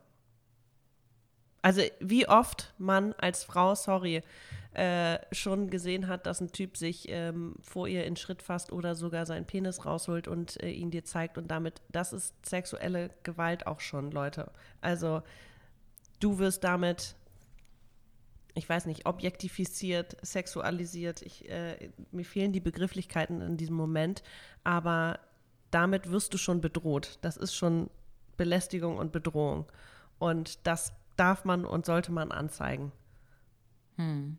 [1.66, 4.22] Also wie oft man als Frau, sorry,
[4.76, 8.94] äh, schon gesehen hat, dass ein Typ sich ähm, vor ihr in Schritt fasst oder
[8.94, 13.66] sogar seinen Penis rausholt und äh, ihn dir zeigt und damit, das ist sexuelle Gewalt
[13.66, 14.52] auch schon, Leute.
[14.80, 15.24] Also
[16.20, 17.16] du wirst damit,
[18.54, 21.24] ich weiß nicht, objektifiziert, sexualisiert.
[21.24, 24.22] Ich, äh, mir fehlen die Begrifflichkeiten in diesem Moment,
[24.64, 25.20] aber
[25.72, 27.18] damit wirst du schon bedroht.
[27.24, 27.90] Das ist schon
[28.38, 29.66] Belästigung und Bedrohung.
[30.20, 32.92] Und das darf man und sollte man anzeigen.
[33.98, 34.38] Hm.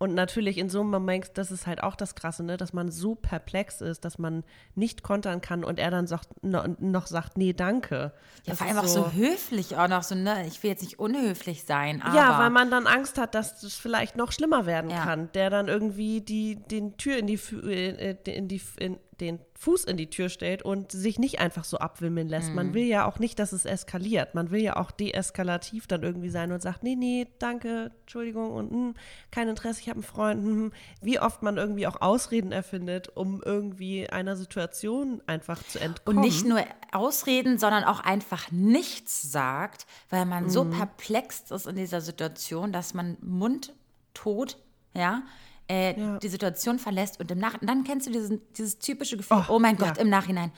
[0.00, 2.88] Und natürlich in so einem Moment, das ist halt auch das Krasse, ne, dass man
[2.88, 4.44] so perplex ist, dass man
[4.76, 8.12] nicht kontern kann und er dann sagt, no, noch sagt, nee, danke.
[8.44, 11.00] Ja, das vor allem auch so, höflich auch noch so, ne, ich will jetzt nicht
[11.00, 12.16] unhöflich sein, aber.
[12.16, 15.02] Ja, weil man dann Angst hat, dass es vielleicht noch schlimmer werden Ja.
[15.02, 15.32] kann.
[15.32, 19.96] Der dann irgendwie die, den Tür in die, äh, in die, in den Fuß in
[19.96, 22.50] die Tür stellt und sich nicht einfach so abwimmeln lässt.
[22.50, 22.54] Mhm.
[22.54, 24.34] Man will ja auch nicht, dass es eskaliert.
[24.34, 28.70] Man will ja auch deeskalativ dann irgendwie sein und sagt, nee, nee, danke, Entschuldigung und
[28.70, 28.94] hm,
[29.30, 30.42] kein Interesse, ich habe einen Freund.
[30.42, 30.72] Hm, hm.
[31.00, 36.18] Wie oft man irgendwie auch Ausreden erfindet, um irgendwie einer Situation einfach zu entkommen.
[36.18, 36.62] Und nicht nur
[36.92, 40.70] ausreden, sondern auch einfach nichts sagt, weil man so Mhm.
[40.70, 44.58] perplext ist in dieser Situation, dass man mundtot,
[44.94, 45.22] ja,
[45.68, 46.18] äh, Ja.
[46.18, 49.58] die Situation verlässt und im Nach dann kennst du diesen, dieses typische Gefühl, oh, Oh,
[49.58, 50.02] mein Gott, ja.
[50.02, 50.50] im Nachhinein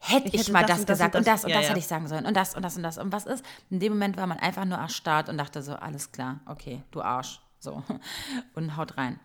[0.00, 1.50] hätte Ich ich, hätte mal das das, und das gesagt und und das- das und
[1.54, 1.68] das ja.
[1.70, 2.98] hätte ich sagen sollen und das und das und das.
[2.98, 3.44] Und was ist?
[3.70, 7.00] In dem Moment war man einfach nur erstarrt und dachte so, alles klar, okay, du
[7.00, 7.82] Arsch, so
[8.54, 9.18] und haut rein.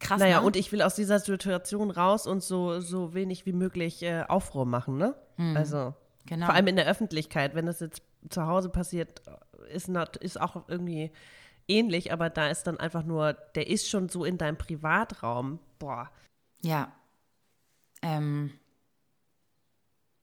[0.00, 0.46] Krass, Naja, ne?
[0.46, 4.64] und ich will aus dieser Situation raus und so, so wenig wie möglich äh, Aufruhr
[4.66, 5.14] machen, ne?
[5.54, 5.94] Also,
[6.26, 6.46] Genau.
[6.46, 7.54] vor allem in der Öffentlichkeit.
[7.54, 9.22] Wenn das jetzt zu Hause passiert,
[9.72, 11.10] ist, not, ist auch irgendwie
[11.68, 15.58] ähnlich, aber da ist dann einfach nur, der ist schon so in deinem Privatraum.
[15.78, 16.10] Boah.
[16.62, 16.92] Ja.
[18.02, 18.52] Ähm.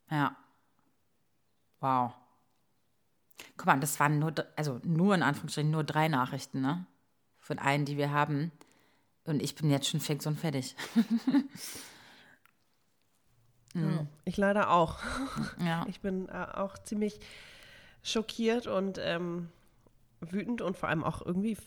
[0.09, 0.35] Ja.
[1.79, 2.13] Wow.
[3.57, 6.85] Guck mal, das waren nur, also nur in Anführungsstrichen nur drei Nachrichten, ne?
[7.37, 8.51] Von allen, die wir haben.
[9.23, 10.75] Und ich bin jetzt schon fix und fertig.
[14.23, 14.99] Ich leider auch.
[15.59, 15.85] Ja.
[15.89, 17.19] Ich bin äh, auch ziemlich
[18.03, 19.49] schockiert und ähm,
[20.21, 21.57] wütend und vor allem auch irgendwie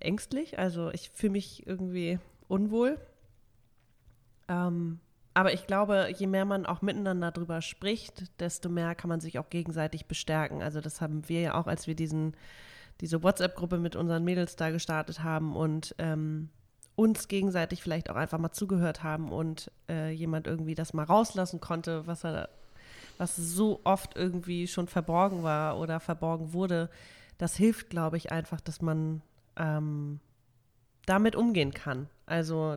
[0.00, 0.58] ängstlich.
[0.58, 2.98] Also ich fühle mich irgendwie unwohl.
[4.48, 5.00] Ähm,
[5.34, 9.38] aber ich glaube, je mehr man auch miteinander drüber spricht, desto mehr kann man sich
[9.38, 10.62] auch gegenseitig bestärken.
[10.62, 12.34] Also das haben wir ja auch, als wir diesen,
[13.00, 16.48] diese WhatsApp-Gruppe mit unseren Mädels da gestartet haben und ähm,
[16.96, 21.60] uns gegenseitig vielleicht auch einfach mal zugehört haben und äh, jemand irgendwie das mal rauslassen
[21.60, 22.48] konnte, was er,
[23.18, 26.90] was so oft irgendwie schon verborgen war oder verborgen wurde.
[27.38, 29.22] Das hilft, glaube ich, einfach, dass man
[29.56, 30.20] ähm,
[31.06, 32.08] damit umgehen kann.
[32.26, 32.76] Also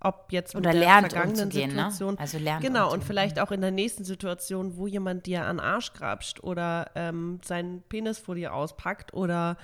[0.00, 1.76] ob jetzt Oder mit der lernt vergangenen umzugehen, ne?
[1.90, 3.06] Situation, Also lernt genau und umzugehen.
[3.06, 7.38] vielleicht auch in der nächsten Situation, wo jemand dir an den Arsch grapscht oder ähm,
[7.44, 9.58] seinen Penis vor dir auspackt oder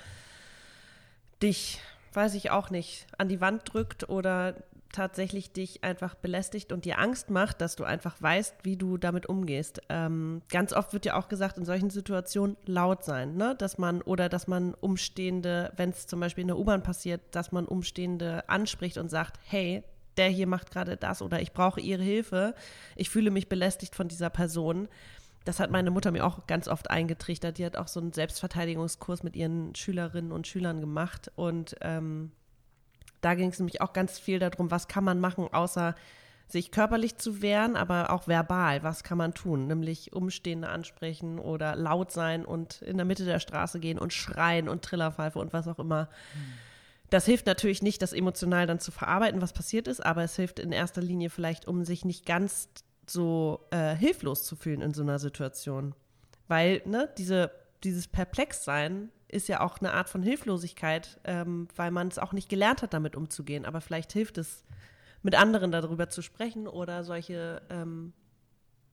[1.43, 1.81] dich,
[2.13, 4.55] weiß ich auch nicht, an die Wand drückt oder
[4.97, 9.27] tatsächlich dich einfach belästigt und dir Angst macht, dass du einfach weißt, wie du damit
[9.27, 9.81] umgehst.
[9.89, 13.55] Ähm, ganz oft wird ja auch gesagt, in solchen Situationen laut sein, ne?
[13.57, 17.53] Dass man oder dass man Umstehende, wenn es zum Beispiel in der U-Bahn passiert, dass
[17.53, 19.85] man Umstehende anspricht und sagt, hey,
[20.17, 22.55] der hier macht gerade das oder ich brauche ihre Hilfe,
[22.97, 24.89] ich fühle mich belästigt von dieser Person.
[25.45, 27.59] Das hat meine Mutter mir auch ganz oft eingetrichtert.
[27.59, 31.31] Die hat auch so einen Selbstverteidigungskurs mit ihren Schülerinnen und Schülern gemacht.
[31.37, 32.33] Und ähm,
[33.27, 35.97] da ging es nämlich auch ganz viel darum, was kann man machen, außer
[36.47, 38.85] sich körperlich zu wehren, aber auch verbal.
[38.85, 39.67] Was kann man tun?
[39.67, 44.69] Nämlich Umstehende ansprechen oder laut sein und in der Mitte der Straße gehen und schreien
[44.69, 46.09] und Trillerpfeife und was auch immer.
[47.11, 50.61] Das hilft natürlich nicht, das emotional dann zu verarbeiten, was passiert ist, aber es hilft
[50.61, 52.69] in erster Linie vielleicht, um sich nicht ganz
[53.09, 55.97] so äh, hilflos zu fühlen in so einer Situation.
[56.47, 57.51] Weil, ne, diese,
[57.83, 62.49] dieses Perplexsein ist ja auch eine Art von Hilflosigkeit, ähm, weil man es auch nicht
[62.49, 63.65] gelernt hat, damit umzugehen.
[63.65, 64.65] Aber vielleicht hilft es,
[65.23, 68.13] mit anderen darüber zu sprechen oder solche ähm,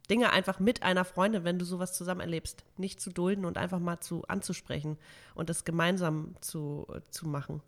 [0.10, 3.80] Dinge einfach mit einer Freundin, wenn du sowas zusammen erlebst, nicht zu dulden und einfach
[3.80, 4.98] mal zu anzusprechen
[5.36, 7.62] und es gemeinsam zu, zu machen.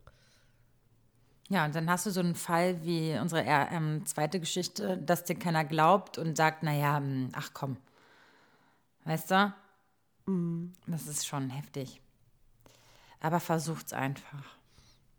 [1.50, 5.24] Ja, und dann hast du so einen Fall wie unsere äh, ähm, zweite Geschichte, dass
[5.24, 7.78] dir keiner glaubt und sagt, naja, hm, ach komm.
[9.04, 9.54] Weißt du?
[10.88, 12.02] Das ist schon heftig.
[13.26, 14.44] Aber versucht's einfach,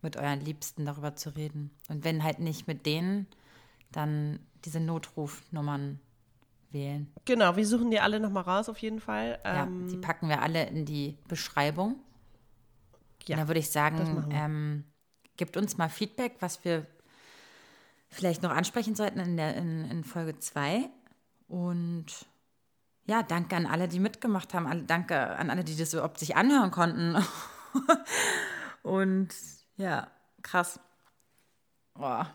[0.00, 1.72] mit euren Liebsten darüber zu reden.
[1.88, 3.26] Und wenn halt nicht mit denen,
[3.90, 5.98] dann diese Notrufnummern
[6.70, 7.12] wählen.
[7.24, 9.40] Genau, wir suchen die alle nochmal raus auf jeden Fall.
[9.44, 11.96] Ja, Ähm, die packen wir alle in die Beschreibung.
[13.26, 14.84] ja, Und da würde ich sagen, ähm,
[15.36, 16.86] gebt uns mal Feedback, was wir
[18.08, 20.88] vielleicht noch ansprechen sollten in, der, in, in Folge 2.
[21.48, 22.06] Und
[23.06, 24.86] ja, danke an alle, die mitgemacht haben.
[24.86, 27.16] Danke an alle, die das überhaupt sich anhören konnten.
[28.82, 29.28] Und
[29.76, 30.10] ja,
[30.42, 30.78] krass.
[31.94, 32.30] Boah,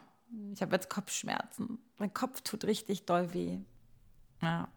[0.54, 1.80] ich habe jetzt Kopfschmerzen.
[1.98, 3.60] Mein Kopf tut richtig doll weh.
[4.42, 4.68] Ja.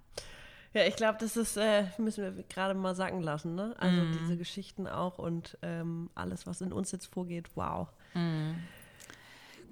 [0.72, 3.76] Ja, ich glaube, das ist, äh, müssen wir gerade mal sacken lassen, ne?
[3.78, 4.12] Also Mhm.
[4.12, 7.88] diese Geschichten auch und ähm, alles, was in uns jetzt vorgeht, wow.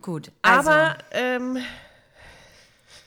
[0.01, 0.31] Gut.
[0.43, 1.59] Also, Aber ähm,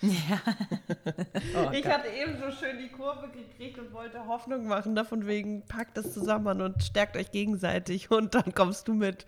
[1.56, 5.06] Oh ich hatte eben so schön die Kurve gekriegt und wollte Hoffnung machen, ne?
[5.06, 9.26] von wegen, packt das zusammen und stärkt euch gegenseitig und dann kommst du mit.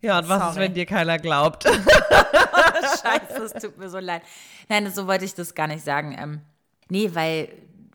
[0.00, 0.66] Ja, und was ist, Sorry.
[0.66, 1.64] wenn dir keiner glaubt?
[1.64, 4.22] Scheiße, es tut mir so leid.
[4.68, 6.14] Nein, so wollte ich das gar nicht sagen.
[6.18, 6.40] Ähm,
[6.90, 7.48] nee, weil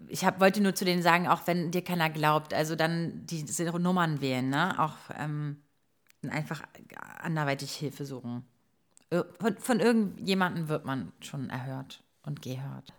[0.08, 3.46] ich hab, wollte nur zu denen sagen, auch wenn dir keiner glaubt, also dann die,
[3.46, 4.80] diese Nummern wählen, ne?
[4.80, 5.62] Auch ähm,
[6.30, 6.64] einfach
[7.20, 8.44] anderweitig Hilfe suchen.
[9.40, 12.94] Von, von irgendjemandem wird man schon erhört und gehört.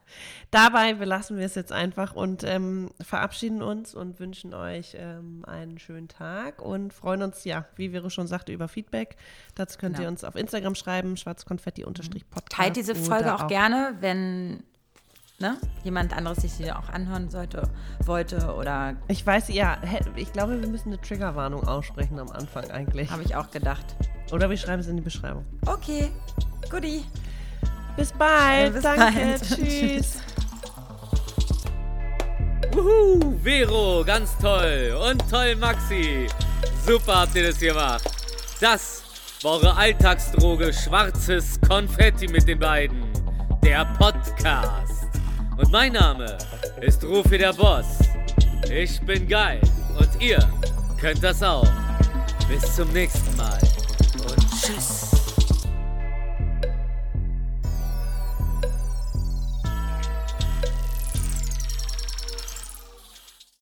[0.50, 5.78] Dabei belassen wir es jetzt einfach und ähm, verabschieden uns und wünschen euch ähm, einen
[5.78, 9.16] schönen Tag und freuen uns, ja, wie Vero schon sagte, über Feedback.
[9.54, 10.06] Dazu könnt Genau.
[10.06, 12.48] ihr uns auf Instagram schreiben, schwarzkonfetti-podcast.
[12.50, 14.64] Teilt diese Folge oder auch, gerne, wenn
[15.38, 17.68] ne, jemand anderes sich die auch anhören sollte,
[18.04, 19.78] wollte oder Ich weiß, ja,
[20.16, 23.11] ich glaube, wir müssen eine Triggerwarnung aussprechen am Anfang eigentlich.
[23.11, 23.94] habe ich auch gedacht.
[24.33, 25.45] Oder wir schreiben es in die Beschreibung.
[25.66, 26.11] Okay,
[26.70, 27.05] goodie.
[27.97, 29.43] Bis bald, bis danke, bald.
[29.57, 30.18] tschüss.
[32.72, 34.97] Wuhu, Vero, ganz toll.
[35.11, 36.28] Und toll, Maxi.
[36.87, 38.05] Super habt ihr das gemacht.
[38.61, 39.03] Das
[39.43, 43.05] war eure Alltagsdroge Schwarzes Konfetti mit den beiden.
[43.64, 45.09] Der Podcast.
[45.57, 46.39] Und mein Name
[46.81, 47.99] ist Rufi der Boss.
[48.70, 49.61] Ich bin geil.
[49.99, 50.39] Und ihr
[51.01, 51.68] könnt das auch.
[52.49, 53.59] Bis zum nächsten Mal.
[54.61, 55.19] Und tschüss.